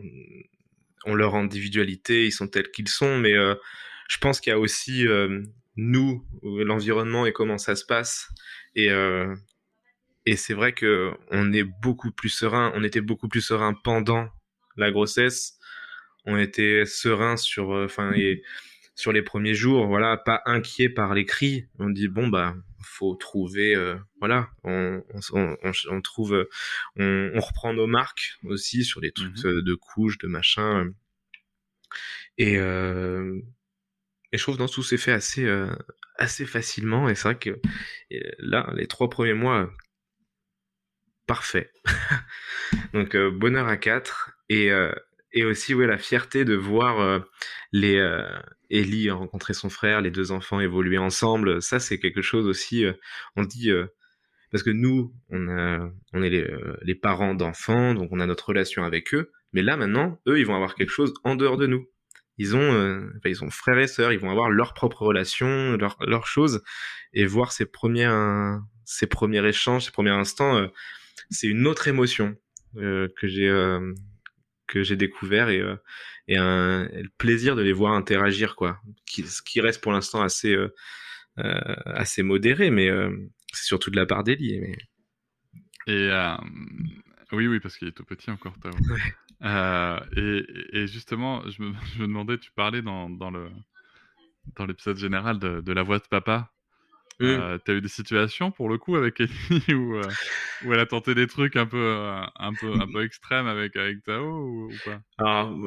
ont 1.05 1.15
leur 1.15 1.33
individualité, 1.33 2.27
ils 2.27 2.31
sont 2.31 2.47
tels 2.47 2.69
qu'ils 2.69 2.87
sont, 2.87 3.17
mais 3.17 3.33
euh, 3.33 3.55
je 4.07 4.19
pense 4.19 4.39
qu'il 4.39 4.51
y 4.51 4.53
a 4.53 4.59
aussi 4.59 5.07
euh, 5.07 5.41
nous, 5.75 6.23
l'environnement 6.43 7.25
et 7.25 7.33
comment 7.33 7.57
ça 7.57 7.75
se 7.75 7.83
passe. 7.83 8.27
Et, 8.75 8.91
euh, 8.91 9.33
et 10.31 10.37
c'est 10.37 10.53
vrai 10.53 10.71
que 10.71 11.11
on 11.29 11.51
est 11.51 11.65
beaucoup 11.65 12.09
plus 12.09 12.29
serein, 12.29 12.71
on 12.75 12.85
était 12.85 13.01
beaucoup 13.01 13.27
plus 13.27 13.41
serein 13.41 13.73
pendant 13.73 14.29
la 14.77 14.89
grossesse, 14.89 15.59
on 16.23 16.37
était 16.37 16.85
serein 16.85 17.35
sur, 17.35 17.71
enfin, 17.71 18.13
et 18.13 18.41
sur 18.95 19.11
les 19.11 19.23
premiers 19.23 19.55
jours, 19.55 19.87
voilà, 19.87 20.15
pas 20.15 20.41
inquiet 20.45 20.87
par 20.87 21.13
les 21.13 21.25
cris. 21.25 21.65
On 21.79 21.89
dit 21.89 22.07
bon 22.07 22.29
bah 22.29 22.55
faut 22.81 23.15
trouver, 23.15 23.75
voilà, 24.21 24.47
on, 24.63 25.03
on, 25.33 25.57
on, 25.89 26.01
trouve, 26.01 26.47
on, 26.95 27.39
reprend 27.41 27.73
nos 27.73 27.87
marques 27.87 28.37
aussi 28.45 28.85
sur 28.85 29.01
les 29.01 29.11
trucs 29.11 29.37
mmh 29.43 29.61
de 29.61 29.75
couches, 29.75 30.17
de 30.17 30.27
machin. 30.27 30.93
Et, 32.37 32.57
euh, 32.57 33.37
et 34.31 34.37
je 34.37 34.43
trouve 34.43 34.57
que 34.57 34.73
tout 34.73 34.81
s'est 34.81 34.97
fait 34.97 35.11
assez, 35.11 35.43
euh, 35.43 35.75
assez 36.17 36.45
facilement. 36.45 37.09
Et 37.09 37.15
c'est 37.15 37.23
vrai 37.23 37.37
que 37.37 37.59
là, 38.39 38.71
les 38.75 38.87
trois 38.87 39.09
premiers 39.09 39.33
mois, 39.33 39.69
parfait. 41.31 41.71
Donc 42.93 43.15
bonheur 43.15 43.69
à 43.69 43.77
quatre. 43.77 44.31
Et, 44.49 44.69
et 45.31 45.45
aussi 45.45 45.73
ouais, 45.73 45.87
la 45.87 45.97
fierté 45.97 46.43
de 46.43 46.55
voir 46.55 47.23
les 47.71 48.05
Ellie 48.69 49.09
rencontrer 49.09 49.53
son 49.53 49.69
frère, 49.69 50.01
les 50.01 50.11
deux 50.11 50.33
enfants 50.33 50.59
évoluer 50.59 50.97
ensemble. 50.97 51.61
Ça, 51.61 51.79
c'est 51.79 51.99
quelque 51.99 52.21
chose 52.21 52.47
aussi. 52.47 52.85
on 53.37 53.43
dit 53.43 53.71
parce 54.51 54.63
que 54.63 54.71
nous, 54.71 55.13
on, 55.29 55.47
on 56.11 56.21
est 56.21 56.29
les, 56.81 56.95
parents 56.95 57.33
d'enfants, 57.33 57.93
donc 57.93 58.09
on 58.11 58.19
a 58.19 58.25
notre 58.25 58.49
relation 58.49 58.83
avec 58.83 59.13
eux. 59.13 59.31
Mais 59.53 59.61
là, 59.61 59.77
maintenant, 59.77 60.19
eux, 60.27 60.37
ils 60.37 60.45
vont 60.45 60.55
avoir 60.55 60.75
quelque 60.75 60.91
chose 60.91 61.13
en 61.23 61.35
dehors 61.35 61.55
de 61.55 61.67
nous. 61.67 61.87
Ils 62.37 62.55
ont, 62.55 62.73
euh, 62.73 63.07
ils 63.23 63.35
sont 63.35 63.49
frères 63.49 63.77
et 63.77 63.87
sœurs, 63.87 64.11
ils 64.11 64.19
vont 64.19 64.31
avoir 64.31 64.49
leur 64.49 64.73
propre 64.73 65.03
relation, 65.03 65.77
leurs 65.77 65.97
leur 66.05 66.27
choses, 66.27 66.61
et 67.13 67.25
voir 67.25 67.51
ces 67.51 67.65
premiers, 67.65 68.09
ces 68.83 69.07
premiers 69.07 69.45
échanges, 69.45 69.85
ces 69.85 69.91
premiers 69.91 70.11
instants, 70.11 70.57
euh, 70.57 70.67
c'est 71.29 71.47
une 71.47 71.67
autre 71.67 71.87
émotion 71.87 72.35
euh, 72.77 73.07
que 73.17 73.27
j'ai 73.27 73.49
que 74.67 74.83
j'ai 74.83 74.95
découvert 74.95 75.49
et, 75.49 75.61
et, 76.29 76.37
un, 76.37 76.85
le 76.85 77.09
plaisir 77.17 77.57
de 77.57 77.61
les 77.61 77.73
voir 77.73 77.93
interagir, 77.93 78.55
quoi. 78.55 78.79
Qui, 79.05 79.23
ce 79.23 79.41
qui 79.41 79.59
reste 79.59 79.81
pour 79.81 79.91
l'instant 79.91 80.21
assez 80.21 80.55
assez 81.37 82.23
modéré, 82.23 82.69
mais 82.71 82.89
c'est 83.51 83.65
surtout 83.65 83.91
de 83.91 83.97
la 83.97 84.05
part 84.05 84.23
d'Elie. 84.23 84.59
Mais... 84.61 84.77
Et 85.87 86.09
oui, 87.33 87.47
oui, 87.47 87.59
parce 87.59 87.77
qu'il 87.77 87.87
est 87.87 87.93
tout 87.93 88.05
petit 88.05 88.29
encore, 88.29 88.55
euh, 89.43 89.99
et, 90.73 90.87
justement, 90.87 91.47
je 91.49 91.63
me, 91.63 91.73
je 91.95 92.01
me, 92.01 92.07
demandais, 92.07 92.37
tu 92.37 92.51
parlais 92.51 92.81
dans, 92.81 93.09
dans 93.09 93.31
le 93.31 93.49
dans 94.55 94.65
l'épisode 94.65 94.97
général 94.97 95.37
de, 95.37 95.61
de, 95.61 95.71
la 95.71 95.83
voix 95.83 95.99
de 95.99 96.07
papa. 96.09 96.51
Euh, 97.25 97.57
tu 97.63 97.71
as 97.71 97.73
eu 97.75 97.81
des 97.81 97.87
situations 97.87 98.51
pour 98.51 98.69
le 98.69 98.77
coup 98.77 98.95
avec 98.95 99.19
Ellie 99.49 99.73
où, 99.73 99.97
euh, 99.97 100.03
où, 100.63 100.73
elle 100.73 100.79
a 100.79 100.85
tenté 100.85 101.15
des 101.15 101.27
trucs 101.27 101.55
un 101.55 101.65
peu, 101.65 101.95
un 102.35 102.53
peu, 102.53 102.73
un 102.73 102.91
peu 102.91 103.03
extrêmes 103.03 103.47
avec, 103.47 103.75
avec 103.75 104.03
Tao 104.03 104.25
ou, 104.25 104.71
pas? 104.85 104.99
Alors, 105.17 105.57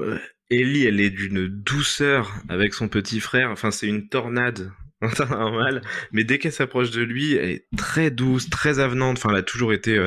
Ellie, 0.50 0.84
elle 0.84 1.00
est 1.00 1.10
d'une 1.10 1.46
douceur 1.46 2.32
avec 2.48 2.74
son 2.74 2.88
petit 2.88 3.20
frère. 3.20 3.50
Enfin, 3.50 3.70
c'est 3.70 3.86
une 3.86 4.08
tornade 4.08 4.72
normal. 5.30 5.82
Mais 6.12 6.24
dès 6.24 6.38
qu'elle 6.38 6.52
s'approche 6.52 6.90
de 6.90 7.02
lui, 7.02 7.34
elle 7.34 7.50
est 7.50 7.66
très 7.76 8.10
douce, 8.10 8.50
très 8.50 8.78
avenante. 8.78 9.18
Enfin, 9.18 9.30
elle 9.30 9.40
a 9.40 9.42
toujours 9.42 9.72
été, 9.72 9.98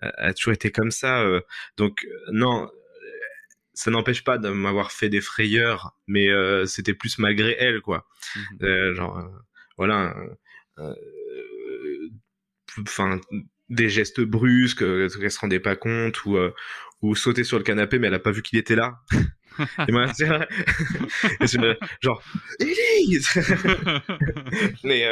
a 0.00 0.32
toujours 0.34 0.52
été 0.52 0.70
comme 0.70 0.90
ça. 0.90 1.24
donc, 1.76 2.06
non, 2.32 2.68
ça 3.78 3.92
n'empêche 3.92 4.24
pas 4.24 4.38
de 4.38 4.48
m'avoir 4.48 4.90
fait 4.90 5.08
des 5.08 5.20
frayeurs, 5.20 5.94
mais 6.08 6.28
euh, 6.30 6.66
c'était 6.66 6.94
plus 6.94 7.16
malgré 7.18 7.54
elle, 7.60 7.80
quoi. 7.80 8.08
Mmh 8.34 8.40
euh, 8.64 8.94
genre, 8.96 9.18
euh, 9.18 9.28
voilà, 9.76 10.16
enfin, 12.80 13.20
des 13.68 13.88
gestes 13.88 14.20
brusques, 14.20 14.78
qu'elle 14.78 15.30
se 15.30 15.40
rendait 15.40 15.60
pas 15.60 15.76
compte, 15.76 16.24
ou, 16.24 16.38
ou 17.02 17.14
sauter 17.14 17.44
sur 17.44 17.58
le 17.58 17.64
canapé, 17.64 17.98
mais 17.98 18.08
elle 18.08 18.14
a 18.14 18.18
pas 18.18 18.32
vu 18.32 18.42
qu'il 18.42 18.58
était 18.58 18.76
là. 18.76 19.00
Et 19.88 19.92
moi, 19.92 20.12
c'est 20.14 20.28
genre, 22.00 22.22
Elise 22.60 23.28
Mais 24.84 25.04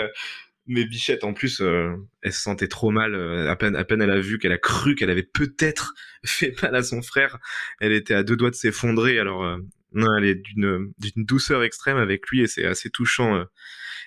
mais 0.66 0.84
Bichette, 0.84 1.22
en 1.24 1.32
plus, 1.32 1.60
euh, 1.60 1.94
elle 2.22 2.32
se 2.32 2.40
sentait 2.40 2.68
trop 2.68 2.90
mal. 2.90 3.14
Euh, 3.14 3.50
à 3.50 3.56
peine, 3.56 3.76
à 3.76 3.84
peine 3.84 4.02
elle 4.02 4.10
a 4.10 4.20
vu 4.20 4.38
qu'elle 4.38 4.52
a 4.52 4.58
cru 4.58 4.94
qu'elle 4.94 5.10
avait 5.10 5.22
peut-être 5.22 5.94
fait 6.24 6.60
mal 6.62 6.74
à 6.74 6.82
son 6.82 7.02
frère. 7.02 7.38
Elle 7.80 7.92
était 7.92 8.14
à 8.14 8.22
deux 8.22 8.36
doigts 8.36 8.50
de 8.50 8.56
s'effondrer. 8.56 9.18
Alors, 9.18 9.44
euh, 9.44 9.58
non, 9.92 10.08
elle 10.16 10.24
est 10.24 10.34
d'une, 10.34 10.92
d'une 10.98 11.24
douceur 11.24 11.62
extrême 11.62 11.96
avec 11.96 12.28
lui 12.28 12.42
et 12.42 12.46
c'est 12.46 12.64
assez 12.64 12.90
touchant. 12.90 13.44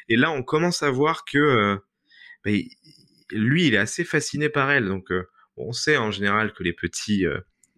Et 0.10 0.18
là, 0.18 0.32
on 0.32 0.44
commence 0.44 0.84
à 0.84 0.92
voir 0.92 1.24
que 1.24 1.80
bah, 2.44 2.52
lui, 3.32 3.68
il 3.68 3.74
est 3.74 3.78
assez 3.78 4.04
fasciné 4.04 4.50
par 4.50 4.70
elle. 4.72 4.88
Donc, 4.88 5.12
on 5.56 5.72
sait 5.72 5.98
en 5.98 6.12
général 6.12 6.54
que 6.54 6.64
les 6.64 6.74
petits, 6.74 7.26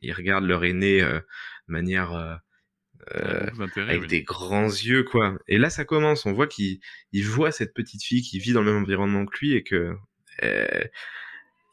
ils 0.01 0.13
regardent 0.13 0.45
leur 0.45 0.63
aîné 0.63 1.05
manière 1.67 2.39
euh, 3.15 3.45
beaucoup 3.45 3.57
d'intérêt, 3.57 3.89
avec 3.89 4.01
oui. 4.03 4.07
des 4.07 4.23
grands 4.23 4.67
yeux, 4.67 5.03
quoi. 5.03 5.38
Et 5.47 5.57
là, 5.57 5.69
ça 5.69 5.85
commence. 5.85 6.25
On 6.25 6.33
voit 6.33 6.47
qu'il 6.47 6.79
il 7.11 7.25
voit 7.25 7.51
cette 7.51 7.73
petite 7.73 8.03
fille 8.03 8.21
qui 8.21 8.39
vit 8.39 8.53
dans 8.53 8.61
le 8.61 8.71
même 8.71 8.83
environnement 8.83 9.25
que 9.25 9.38
lui 9.39 9.53
et 9.53 9.63
que 9.63 9.95
euh, 10.43 10.83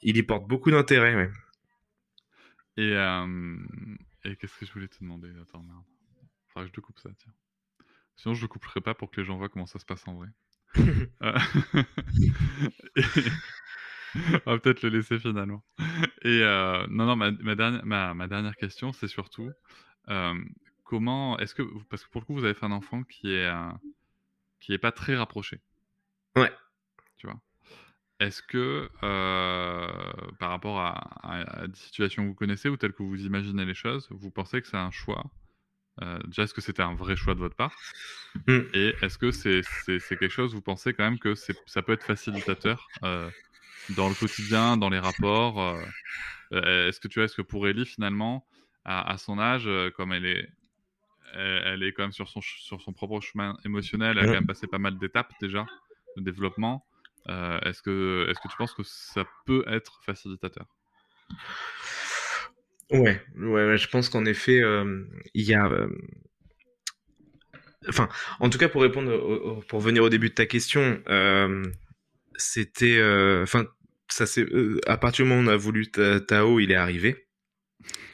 il 0.02 0.16
y 0.16 0.22
porte 0.22 0.46
beaucoup 0.46 0.70
d'intérêt. 0.70 1.14
Ouais. 1.14 1.30
Et, 2.76 2.92
euh, 2.92 3.56
et 4.24 4.36
qu'est-ce 4.36 4.56
que 4.56 4.64
je 4.64 4.72
voulais 4.72 4.88
te 4.88 4.98
demander? 5.00 5.30
Attends, 5.42 5.62
merde. 5.62 5.84
Faudrait 6.48 6.68
que 6.68 6.74
je 6.74 6.80
te 6.80 6.80
coupe 6.80 6.98
ça, 6.98 7.10
tiens. 7.18 7.32
Sinon, 8.16 8.34
je 8.34 8.42
le 8.42 8.48
couperai 8.48 8.80
pas 8.80 8.94
pour 8.94 9.10
que 9.10 9.20
les 9.20 9.26
gens 9.26 9.36
voient 9.36 9.48
comment 9.48 9.66
ça 9.66 9.78
se 9.78 9.84
passe 9.84 10.06
en 10.08 10.14
vrai. 10.14 10.28
Euh, 11.22 11.38
et- 12.96 13.02
On 14.46 14.52
va 14.52 14.58
peut-être 14.58 14.82
le 14.82 14.88
laisser 14.88 15.18
finalement. 15.18 15.62
Et 16.22 16.42
euh, 16.42 16.86
non, 16.88 17.04
non, 17.06 17.16
ma, 17.16 17.30
ma 17.30 17.54
dernière, 17.54 17.84
ma, 17.84 18.14
ma 18.14 18.26
dernière 18.26 18.56
question, 18.56 18.92
c'est 18.92 19.06
surtout 19.08 19.50
euh, 20.08 20.34
comment 20.84 21.38
est-ce 21.38 21.54
que 21.54 21.62
parce 21.90 22.04
que 22.04 22.10
pour 22.10 22.22
le 22.22 22.26
coup, 22.26 22.34
vous 22.34 22.44
avez 22.44 22.54
fait 22.54 22.64
un 22.66 22.72
enfant 22.72 23.02
qui 23.04 23.32
est 23.34 23.46
euh, 23.46 23.70
qui 24.60 24.72
est 24.72 24.78
pas 24.78 24.92
très 24.92 25.14
rapproché. 25.16 25.60
Ouais. 26.36 26.52
Tu 27.18 27.26
vois. 27.26 27.38
Est-ce 28.20 28.42
que 28.42 28.88
par 30.38 30.50
rapport 30.50 30.80
à, 30.80 30.92
à- 31.22 31.62
à 31.62 31.66
des 31.68 31.76
situations 31.78 32.24
que 32.24 32.28
vous 32.28 32.34
connaissez 32.34 32.68
ou 32.68 32.76
telles 32.76 32.92
que 32.94 33.02
vous 33.02 33.24
imaginez 33.26 33.64
les 33.64 33.74
choses, 33.74 34.08
vous 34.10 34.30
pensez 34.30 34.60
que 34.62 34.66
c'est 34.68 34.76
un 34.76 34.90
choix 34.90 35.24
euh, 36.02 36.18
Déjà, 36.26 36.44
est-ce 36.44 36.54
que 36.54 36.60
c'était 36.60 36.82
un 36.82 36.94
vrai 36.94 37.16
choix 37.16 37.34
de 37.34 37.40
votre 37.40 37.56
part? 37.56 37.84
Mm. 38.46 38.72
Et 38.74 38.96
est-ce 39.02 39.18
que 39.18 39.30
c'est 39.32 40.18
quelque 40.18 40.28
chose, 40.30 40.54
vous 40.54 40.62
pensez 40.62 40.92
quand 40.94 41.04
même 41.04 41.18
que 41.18 41.34
ça 41.34 41.82
peut 41.82 41.92
être 41.92 42.04
facilitateur 42.04 42.92
euh, 43.04 43.30
dans 43.88 44.08
le 44.08 44.14
quotidien, 44.14 44.76
dans 44.76 44.90
les 44.90 44.98
rapports 44.98 45.60
euh, 46.52 46.88
Est-ce 46.88 47.00
que 47.00 47.08
tu 47.08 47.18
vois, 47.20 47.24
est-ce 47.26 47.36
que 47.36 47.42
pour 47.42 47.68
Ellie, 47.68 47.86
finalement, 47.86 48.46
à, 48.84 49.10
à 49.12 49.18
son 49.18 49.38
âge, 49.38 49.68
comme 49.96 50.12
elle 50.12 50.26
est, 50.26 50.48
elle, 51.34 51.62
elle 51.66 51.82
est 51.82 51.92
quand 51.92 52.02
même 52.04 52.12
sur 52.12 52.28
son, 52.28 52.40
ch- 52.40 52.60
sur 52.62 52.80
son 52.82 52.92
propre 52.92 53.20
chemin 53.20 53.56
émotionnel, 53.64 54.12
elle 54.18 54.24
a 54.24 54.28
quand 54.28 54.36
même 54.38 54.46
passé 54.46 54.66
pas 54.66 54.78
mal 54.78 54.98
d'étapes 54.98 55.32
déjà 55.40 55.70
de 56.16 56.22
développement. 56.22 56.86
est-ce 57.28 57.82
que, 57.82 58.26
est-ce 58.30 58.40
que 58.40 58.48
tu 58.48 58.56
penses 58.56 58.74
que 58.74 58.82
ça 58.84 59.24
peut 59.46 59.64
être 59.68 60.00
facilitateur? 60.04 60.66
Ouais, 62.90 63.20
ouais, 63.36 63.66
ouais, 63.66 63.78
je 63.78 63.88
pense 63.88 64.08
qu'en 64.08 64.24
effet, 64.24 64.60
euh, 64.62 65.04
il 65.34 65.44
y 65.44 65.54
a. 65.54 65.66
euh, 65.66 65.88
Enfin, 67.88 68.08
en 68.40 68.50
tout 68.50 68.58
cas, 68.58 68.68
pour 68.68 68.82
répondre, 68.82 69.12
au- 69.12 69.50
au- 69.58 69.60
pour 69.62 69.80
venir 69.80 70.02
au 70.02 70.08
début 70.08 70.28
de 70.30 70.34
ta 70.34 70.46
question, 70.46 71.00
euh, 71.08 71.64
c'était. 72.36 72.98
euh, 72.98 73.42
Enfin, 73.44 73.66
ça 74.08 74.26
c'est. 74.26 74.42
euh, 74.52 74.80
à 74.86 74.96
partir 74.98 75.24
du 75.24 75.30
moment 75.30 75.42
où 75.42 75.44
on 75.44 75.48
a 75.54 75.56
voulu 75.56 75.90
Ta- 75.90 76.20
Tao, 76.20 76.60
il 76.60 76.70
est 76.72 76.74
arrivé. 76.76 77.26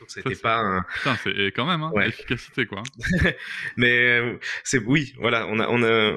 Donc 0.00 0.10
c'était 0.10 0.34
c'est- 0.34 0.42
pas 0.42 0.58
un. 0.58 0.82
Putain, 0.98 1.16
c'est 1.24 1.30
et 1.30 1.50
quand 1.52 1.66
même, 1.66 1.82
hein, 1.82 1.90
Ouais. 1.94 2.08
efficacité 2.08 2.66
quoi. 2.66 2.82
Mais 3.78 4.18
euh, 4.20 4.38
c'est 4.62 4.78
oui, 4.78 5.14
voilà, 5.18 5.46
on 5.48 5.58
a 5.58 5.66
on 5.68 5.82
a 5.82 6.16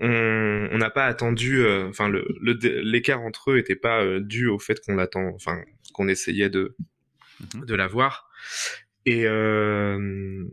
on 0.00 0.68
on 0.72 0.78
n'a 0.78 0.90
pas 0.90 1.06
attendu. 1.06 1.60
euh, 1.60 1.88
Enfin, 1.88 2.08
le 2.08 2.26
le 2.42 2.54
dé- 2.54 2.82
l'écart 2.82 3.20
entre 3.22 3.52
eux 3.52 3.58
était 3.58 3.76
pas 3.76 4.02
euh, 4.02 4.20
dû 4.20 4.48
au 4.48 4.58
fait 4.58 4.80
qu'on 4.84 4.96
l'attend. 4.96 5.28
Enfin, 5.34 5.62
qu'on 5.94 6.08
essayait 6.08 6.50
de 6.50 6.74
Mhm. 7.40 7.64
de 7.66 7.74
l'avoir. 7.74 8.28
Et 9.06 9.26
euh, 9.26 10.44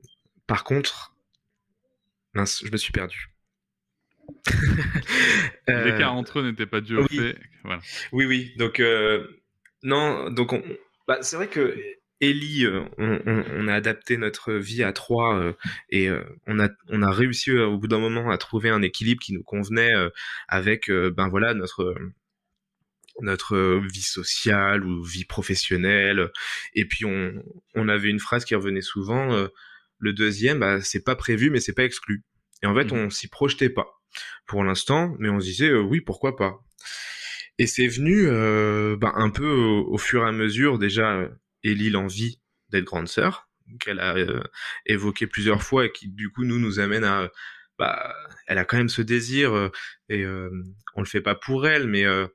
par 0.48 0.64
contre, 0.64 1.14
mince, 2.34 2.64
je 2.66 2.72
me 2.72 2.78
suis 2.78 2.92
perdu. 2.92 3.32
Euh, 5.68 5.84
L'écart 5.84 6.14
entre 6.14 6.40
eux 6.40 6.44
n'était 6.48 6.68
pas 6.68 6.80
dû 6.80 6.96
au 6.96 7.02
oui. 7.10 7.18
fait. 7.18 7.38
Voilà. 7.64 7.82
Oui, 8.12 8.26
oui. 8.26 8.54
Donc 8.58 8.80
euh, 8.80 9.26
non, 9.82 10.30
donc 10.30 10.54
on, 10.54 10.62
bah, 11.08 11.18
c'est 11.24 11.38
vrai 11.38 11.48
que 11.48 11.76
Ellie, 12.22 12.66
euh, 12.66 12.84
on, 13.00 13.20
on- 13.26 13.44
on 13.58 13.68
a 13.68 13.74
adapté 13.74 14.18
notre 14.18 14.54
vie 14.54 14.84
à 14.84 14.94
trois 14.94 15.36
euh, 15.40 15.54
et 15.90 16.08
euh, 16.08 16.24
on 16.46 16.60
a 16.60 16.70
on 16.90 17.02
a 17.02 17.10
réussi 17.10 17.50
euh, 17.50 17.66
au 17.66 17.80
bout 17.80 17.88
d'un 17.88 17.98
moment 17.98 18.30
à 18.30 18.38
trouver 18.38 18.70
un 18.70 18.84
équilibre 18.84 19.22
qui 19.24 19.34
nous 19.34 19.42
convenait 19.44 19.96
euh, 19.96 20.10
avec 20.48 20.92
euh, 20.92 21.10
ben 21.10 21.30
voilà 21.30 21.56
notre 21.56 21.96
notre 23.22 23.56
euh, 23.56 23.82
vie 23.92 24.02
sociale 24.02 24.86
ou 24.86 25.04
vie 25.04 25.26
professionnelle. 25.26 26.32
Et 26.74 26.86
puis 26.88 27.06
on 27.06 27.34
on 27.76 27.88
avait 27.90 28.10
une 28.10 28.20
phrase 28.20 28.46
qui 28.46 28.56
revenait 28.56 28.82
souvent. 28.82 29.34
euh, 29.34 29.48
le 30.00 30.14
deuxième, 30.14 30.60
bah, 30.60 30.82
c'est 30.82 31.04
pas 31.06 31.16
prévu, 31.16 31.50
mais 31.50 31.60
c'est 31.62 31.74
pas 31.74 31.86
exclu. 31.86 32.24
Et 32.64 32.68
en 32.68 32.76
fait, 32.76 32.92
Mhm. 32.92 33.00
on 33.06 33.10
s'y 33.10 33.28
projetait 33.30 33.70
pas 33.70 33.88
pour 34.48 34.64
l'instant, 34.64 35.16
mais 35.20 35.30
on 35.30 35.40
se 35.40 35.46
disait 35.46 35.70
euh, 35.70 35.82
oui, 35.82 36.02
pourquoi 36.02 36.36
pas. 36.36 36.60
Et 37.58 37.68
c'est 37.68 37.88
venu 37.88 38.28
euh, 38.28 38.98
bah, 38.98 39.14
un 39.16 39.30
peu 39.30 39.48
au, 39.50 39.88
au 39.94 39.98
fur 39.98 40.24
et 40.26 40.28
à 40.28 40.32
mesure 40.32 40.78
déjà 40.80 41.14
euh, 41.16 41.30
Ellie 41.64 41.90
l'envie 41.90 42.42
d'être 42.70 42.84
grande 42.86 43.08
sœur 43.08 43.48
qu'elle 43.80 44.00
a 44.00 44.16
euh, 44.16 44.44
évoqué 44.86 45.26
plusieurs 45.28 45.64
fois 45.64 45.86
et 45.86 45.92
qui 45.92 46.08
du 46.10 46.30
coup 46.30 46.44
nous 46.44 46.60
nous 46.60 46.80
amène 46.80 47.04
à 47.04 47.32
bah 47.80 48.14
elle 48.48 48.58
a 48.60 48.66
quand 48.66 48.78
même 48.78 48.90
ce 48.90 49.02
désir 49.02 49.54
euh, 49.56 49.70
et 50.10 50.24
euh, 50.24 50.50
on 50.96 51.02
le 51.02 51.08
fait 51.08 51.22
pas 51.22 51.36
pour 51.36 51.68
elle 51.68 51.88
mais 51.88 52.06
euh, 52.06 52.28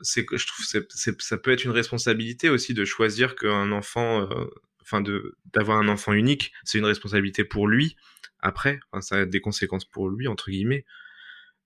c'est 0.00 0.24
que 0.24 0.36
je 0.36 0.46
trouve 0.46 0.64
c'est 0.64 0.86
c'est 0.92 1.20
ça 1.20 1.36
peut 1.36 1.52
être 1.52 1.64
une 1.64 1.70
responsabilité 1.70 2.48
aussi 2.48 2.74
de 2.74 2.84
choisir 2.84 3.36
qu'un 3.36 3.72
enfant 3.72 4.22
euh, 4.22 4.46
enfin 4.82 5.00
de 5.00 5.36
d'avoir 5.52 5.78
un 5.78 5.88
enfant 5.88 6.12
unique 6.12 6.52
c'est 6.64 6.78
une 6.78 6.84
responsabilité 6.84 7.44
pour 7.44 7.68
lui 7.68 7.96
après 8.40 8.80
enfin, 8.90 9.00
ça 9.02 9.16
a 9.18 9.24
des 9.26 9.40
conséquences 9.40 9.84
pour 9.84 10.08
lui 10.08 10.28
entre 10.28 10.50
guillemets 10.50 10.84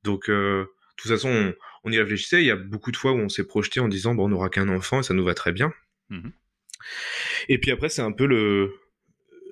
donc 0.02 0.28
euh, 0.28 0.62
de 0.62 0.68
toute 0.96 1.10
façon 1.10 1.28
on, 1.28 1.54
on 1.84 1.92
y 1.92 1.98
réfléchissait 1.98 2.42
il 2.42 2.46
y 2.46 2.50
a 2.50 2.56
beaucoup 2.56 2.90
de 2.90 2.96
fois 2.96 3.12
où 3.12 3.18
on 3.18 3.28
s'est 3.28 3.46
projeté 3.46 3.80
en 3.80 3.88
disant 3.88 4.14
bon 4.14 4.24
on 4.26 4.28
n'aura 4.30 4.48
qu'un 4.48 4.68
enfant 4.68 5.00
et 5.00 5.02
ça 5.04 5.14
nous 5.14 5.24
va 5.24 5.34
très 5.34 5.52
bien 5.52 5.72
Mhm. 6.10 6.32
et 7.50 7.58
puis 7.58 7.70
après 7.70 7.90
c'est 7.90 8.00
un 8.00 8.12
peu 8.12 8.26
le 8.26 8.72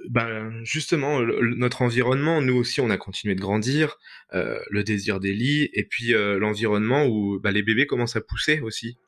bah, 0.08 0.30
justement 0.62 1.20
le- 1.20 1.54
notre 1.56 1.82
environnement 1.82 2.40
nous 2.42 2.54
aussi 2.56 2.80
on 2.80 2.90
a 2.90 2.96
continué 2.96 3.34
de 3.34 3.40
grandir 3.40 3.96
euh, 4.34 4.58
le 4.70 4.82
désir 4.84 5.20
d'Ellie 5.20 5.68
et 5.72 5.84
puis 5.84 6.14
euh, 6.14 6.38
l'environnement 6.38 7.06
où 7.06 7.38
bah, 7.40 7.52
les 7.52 7.62
bébés 7.62 7.86
commencent 7.86 8.16
à 8.16 8.20
pousser 8.20 8.60
aussi 8.60 8.98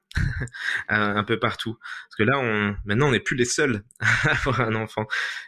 un, 0.88 1.16
un 1.16 1.24
peu 1.24 1.38
partout. 1.38 1.76
Parce 1.78 2.16
que 2.16 2.22
là 2.22 2.38
on 2.38 2.76
maintenant 2.84 3.08
on 3.08 3.12
n'est 3.12 3.20
plus 3.20 3.36
les 3.36 3.44
seuls 3.44 3.82
à 4.00 4.30
avoir 4.32 4.60
un 4.62 4.74
enfant. 4.74 5.06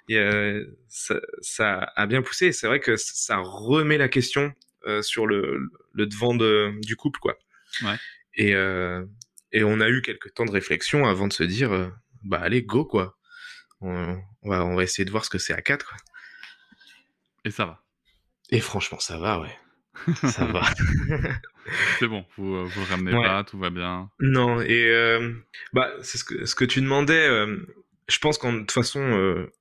Et 0.08 0.18
euh, 0.18 0.64
ça, 0.88 1.16
ça 1.40 1.92
a 1.96 2.06
bien 2.06 2.22
poussé 2.22 2.46
et 2.46 2.52
c'est 2.52 2.66
vrai 2.66 2.80
que 2.80 2.96
ça 2.96 3.38
remet 3.38 3.98
la 3.98 4.08
question 4.08 4.52
euh, 4.86 5.02
sur 5.02 5.26
le, 5.26 5.60
le 5.92 6.06
devant 6.06 6.34
de, 6.34 6.72
du 6.82 6.96
couple 6.96 7.20
quoi. 7.20 7.36
Ouais. 7.82 7.96
et 8.34 8.54
euh, 8.54 9.04
et 9.52 9.64
on 9.64 9.80
a 9.80 9.88
eu 9.88 10.00
quelques 10.02 10.32
temps 10.34 10.44
de 10.44 10.50
réflexion 10.50 11.06
avant 11.06 11.26
de 11.28 11.32
se 11.32 11.42
dire 11.44 11.72
euh, 11.72 11.88
bah 12.24 12.38
allez 12.42 12.62
go 12.62 12.84
quoi 12.84 13.16
on, 13.80 14.20
on 14.42 14.50
va 14.50 14.64
on 14.64 14.74
va 14.76 14.82
essayer 14.82 15.04
de 15.04 15.10
voir 15.10 15.24
ce 15.24 15.30
que 15.30 15.38
c'est 15.38 15.52
à 15.54 15.62
4 15.62 15.86
quoi 15.88 15.96
Et 17.44 17.50
ça 17.50 17.64
va. 17.66 17.82
et 18.50 18.60
franchement 18.60 18.98
ça 19.00 19.18
va 19.18 19.40
ouais 19.40 19.56
ça 20.24 20.44
va 20.46 20.62
C'est 21.98 22.06
bon, 22.08 22.24
vous, 22.36 22.54
euh, 22.56 22.64
vous 22.74 22.84
ramenez 22.84 23.14
Ouais. 23.16 23.22
pas, 23.22 23.44
tout 23.44 23.58
va 23.58 23.70
bien. 23.70 24.10
Non, 24.18 24.60
et 24.60 24.86
euh, 24.88 25.32
bah, 25.72 25.92
c'est 26.02 26.16
ce 26.18 26.24
que, 26.24 26.44
ce 26.46 26.54
que 26.54 26.64
tu 26.64 26.80
demandais. 26.80 27.28
euh, 27.28 27.58
je 28.08 28.18
pense 28.18 28.38
qu'en 28.38 28.52
de 28.54 28.58
toute 28.60 28.72
façon, 28.72 29.00
euh, 29.00 29.52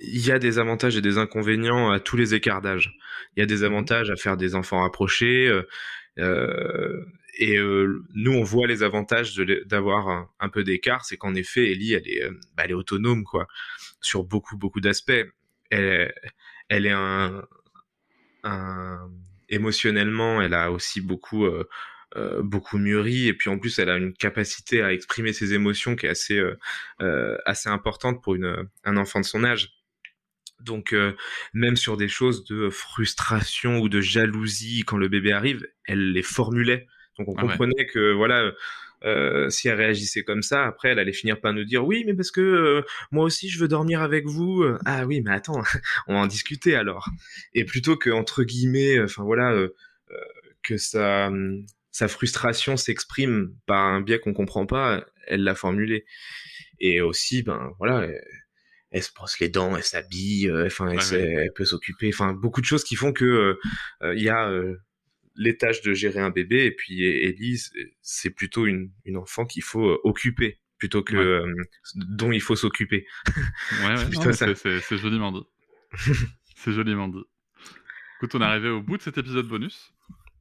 il 0.00 0.24
y 0.24 0.30
a 0.30 0.38
des 0.38 0.58
avantages 0.58 0.96
et 0.96 1.00
des 1.02 1.18
inconvénients 1.18 1.90
à 1.90 1.98
tous 2.00 2.16
les 2.16 2.34
écarts 2.34 2.62
d'âge. 2.62 2.96
Il 3.36 3.40
y 3.40 3.42
a 3.42 3.46
des 3.46 3.64
avantages 3.64 4.08
à 4.10 4.16
faire 4.16 4.36
des 4.36 4.54
enfants 4.54 4.80
rapprochés. 4.82 5.48
euh, 6.18 7.04
et 7.38 7.56
euh, 7.56 8.04
nous, 8.14 8.32
on 8.32 8.42
voit 8.42 8.66
les 8.66 8.82
avantages 8.82 9.36
d'avoir 9.66 10.28
un, 10.40 10.48
peu 10.48 10.64
d'écart. 10.64 11.04
C'est 11.04 11.16
qu'en 11.16 11.36
effet, 11.36 11.70
Ellie, 11.70 11.92
elle 11.94 12.08
est, 12.08 12.24
euh, 12.24 12.32
bah, 12.56 12.64
autonome, 12.74 13.22
quoi, 13.22 13.46
sur 14.00 14.24
beaucoup, 14.24 14.56
beaucoup 14.56 14.80
d'aspects. 14.80 15.12
Elle, 15.70 16.12
est 16.68 16.94
émotionnellement, 19.48 20.42
elle 20.42 20.52
a 20.52 20.72
aussi 20.72 21.00
beaucoup, 21.00 21.46
euh, 21.46 21.68
euh, 22.16 22.42
beaucoup 22.42 22.76
mûri. 22.76 23.28
Et 23.28 23.34
puis 23.34 23.50
en 23.50 23.58
plus, 23.58 23.78
elle 23.78 23.88
a 23.88 23.96
une 23.96 24.14
capacité 24.14 24.82
à 24.82 24.92
exprimer 24.92 25.32
ses 25.32 25.54
émotions 25.54 25.94
qui 25.94 26.06
est 26.06 26.08
assez, 26.08 26.40
importante 27.66 28.20
pour 28.20 28.36
un 28.84 28.96
enfant 28.96 29.20
de 29.20 29.24
son 29.24 29.44
âge. 29.44 29.74
Donc 30.58 30.92
même 31.54 31.76
sur 31.76 31.96
des 31.96 32.08
choses 32.08 32.44
de 32.44 32.68
frustration 32.68 33.78
ou 33.78 33.88
de 33.88 34.00
jalousie 34.00 34.82
quand 34.84 34.96
le 34.96 35.06
bébé 35.06 35.30
arrive, 35.30 35.64
elle 35.84 36.10
les 36.10 36.24
formulait. 36.24 36.88
Donc 37.18 37.28
on 37.28 37.34
Ah 37.36 37.44
ouais. 37.44 37.48
comprenait 37.48 37.86
que 37.86 38.12
voilà, 38.12 38.52
euh, 39.04 39.48
si 39.50 39.68
elle 39.68 39.76
réagissait 39.78 40.22
comme 40.22 40.42
ça, 40.42 40.64
après 40.66 40.90
elle 40.90 40.98
allait 40.98 41.12
finir 41.12 41.40
par 41.40 41.52
nous 41.52 41.64
dire 41.64 41.84
oui, 41.84 42.04
mais 42.06 42.14
parce 42.14 42.30
que 42.30 42.40
euh, 42.40 42.82
moi 43.10 43.24
aussi 43.24 43.48
je 43.48 43.58
veux 43.60 43.68
dormir 43.68 44.02
avec 44.02 44.26
vous. 44.26 44.64
Ah 44.84 45.04
oui, 45.06 45.20
mais 45.20 45.32
attends, 45.32 45.62
on 46.08 46.14
va 46.14 46.20
en 46.20 46.26
discuter 46.26 46.74
alors. 46.76 47.08
Et 47.54 47.64
plutôt 47.64 47.96
que 47.96 48.10
entre 48.10 48.42
guillemets, 48.44 49.00
enfin 49.02 49.24
voilà, 49.24 49.52
euh, 49.52 49.74
euh, 50.10 50.14
que 50.62 50.76
sa 50.76 51.30
sa 51.90 52.06
frustration 52.08 52.76
s'exprime 52.76 53.54
par 53.66 53.78
un 53.84 54.00
biais 54.00 54.20
qu'on 54.20 54.34
comprend 54.34 54.66
pas, 54.66 55.04
elle 55.26 55.42
l'a 55.42 55.54
formulé. 55.54 56.04
Et 56.80 57.00
aussi, 57.00 57.42
ben 57.42 57.72
voilà, 57.78 58.04
elle, 58.04 58.22
elle 58.90 59.02
se 59.02 59.12
brosse 59.12 59.40
les 59.40 59.48
dents, 59.48 59.76
elle 59.76 59.82
s'habille, 59.82 60.48
euh, 60.48 60.66
enfin, 60.66 60.88
elle, 60.88 60.96
Ouais, 60.98 61.02
se- 61.02 61.14
ouais. 61.16 61.32
elle 61.44 61.52
peut 61.54 61.64
s'occuper, 61.64 62.10
enfin, 62.12 62.32
beaucoup 62.34 62.60
de 62.60 62.66
choses 62.66 62.84
qui 62.84 62.94
font 62.96 63.12
que 63.12 63.24
euh, 63.24 63.58
euh, 64.02 64.14
il 64.14 64.22
y 64.22 64.28
a 64.28 64.48
euh, 64.48 64.76
les 65.38 65.56
tâches 65.56 65.80
de 65.82 65.94
gérer 65.94 66.20
un 66.20 66.30
bébé, 66.30 66.64
et 66.66 66.70
puis 66.72 67.04
Ellie, 67.04 67.58
c'est- 68.02 68.30
plutôt 68.30 68.66
une, 68.66 68.90
une 69.06 69.16
enfant 69.16 69.46
qu'il 69.46 69.62
faut 69.62 69.88
euh, 69.88 69.98
occuper 70.04 70.60
plutôt 70.78 71.02
que 71.02 71.16
Ouais. 71.16 71.24
euh, 71.24 71.54
dont 71.94 72.30
il 72.30 72.40
faut 72.42 72.54
s'occuper. 72.56 73.06
Ouais, 73.84 73.94
ouais, 73.96 74.32
C'est 74.82 74.98
joliment 74.98 75.32
dit. 75.32 75.46
c'est 76.56 76.72
joliment 76.72 77.08
dit. 77.14 77.24
Écoute, 78.18 78.34
on 78.34 78.40
est 78.40 78.44
arrivé 78.44 78.68
au 78.68 78.82
bout 78.82 78.96
de 78.96 79.02
cet 79.02 79.16
épisode 79.18 79.46
bonus. 79.48 79.92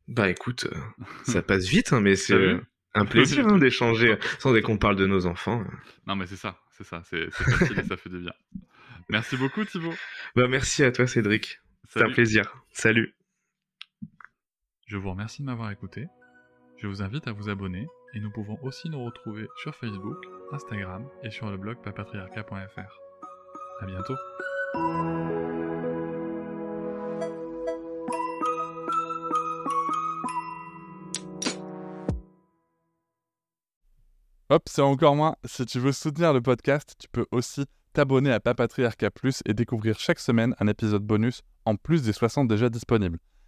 Bah 0.07 0.29
écoute, 0.29 0.67
euh, 0.71 0.77
ça 1.23 1.41
passe 1.41 1.67
vite, 1.67 1.91
hein, 1.93 2.01
mais 2.01 2.15
c'est 2.15 2.33
euh, 2.33 2.59
un 2.93 3.05
plaisir 3.05 3.47
hein, 3.47 3.57
d'échanger, 3.57 4.15
sans 4.39 4.53
dès 4.53 4.61
qu'on 4.61 4.77
parle 4.77 4.95
de 4.95 5.05
nos 5.05 5.25
enfants. 5.25 5.63
Non, 6.07 6.15
mais 6.15 6.25
c'est 6.27 6.35
ça, 6.37 6.59
c'est 6.71 6.85
ça, 6.85 7.03
c'est 7.09 7.29
facile 7.31 7.79
et 7.79 7.83
ça 7.83 7.97
fait 7.97 8.09
du 8.09 8.19
bien. 8.19 8.33
Merci 9.09 9.37
beaucoup, 9.37 9.63
Thibaut. 9.65 9.93
Bah 10.35 10.47
merci 10.47 10.83
à 10.83 10.91
toi, 10.91 11.07
Cédric. 11.07 11.59
C'est 11.89 12.01
un 12.03 12.11
plaisir. 12.11 12.53
Salut. 12.73 13.13
Je 14.87 14.95
vous 14.95 15.09
remercie 15.09 15.41
de 15.41 15.47
m'avoir 15.47 15.69
écouté. 15.69 16.07
Je 16.77 16.87
vous 16.87 17.01
invite 17.01 17.27
à 17.27 17.33
vous 17.33 17.49
abonner 17.49 17.89
et 18.13 18.21
nous 18.21 18.31
pouvons 18.31 18.57
aussi 18.61 18.89
nous 18.89 19.03
retrouver 19.03 19.45
sur 19.57 19.75
Facebook, 19.75 20.15
Instagram 20.53 21.05
et 21.23 21.29
sur 21.29 21.51
le 21.51 21.57
blog 21.57 21.75
papatriarca.fr. 21.83 23.01
À 23.81 23.85
bientôt. 23.85 24.15
Hop, 34.49 34.63
c'est 34.67 34.81
encore 34.81 35.17
moins. 35.17 35.35
Si 35.43 35.65
tu 35.65 35.79
veux 35.79 35.91
soutenir 35.91 36.31
le 36.31 36.41
podcast, 36.41 36.95
tu 36.97 37.09
peux 37.09 37.25
aussi 37.31 37.65
t'abonner 37.91 38.31
à 38.31 38.39
Papatriarca 38.39 39.11
Plus 39.11 39.43
et 39.45 39.53
découvrir 39.53 39.99
chaque 39.99 40.19
semaine 40.19 40.55
un 40.61 40.67
épisode 40.67 41.03
bonus 41.03 41.41
en 41.65 41.75
plus 41.75 42.03
des 42.03 42.13
60 42.13 42.47
déjà 42.47 42.69
disponibles. 42.69 43.19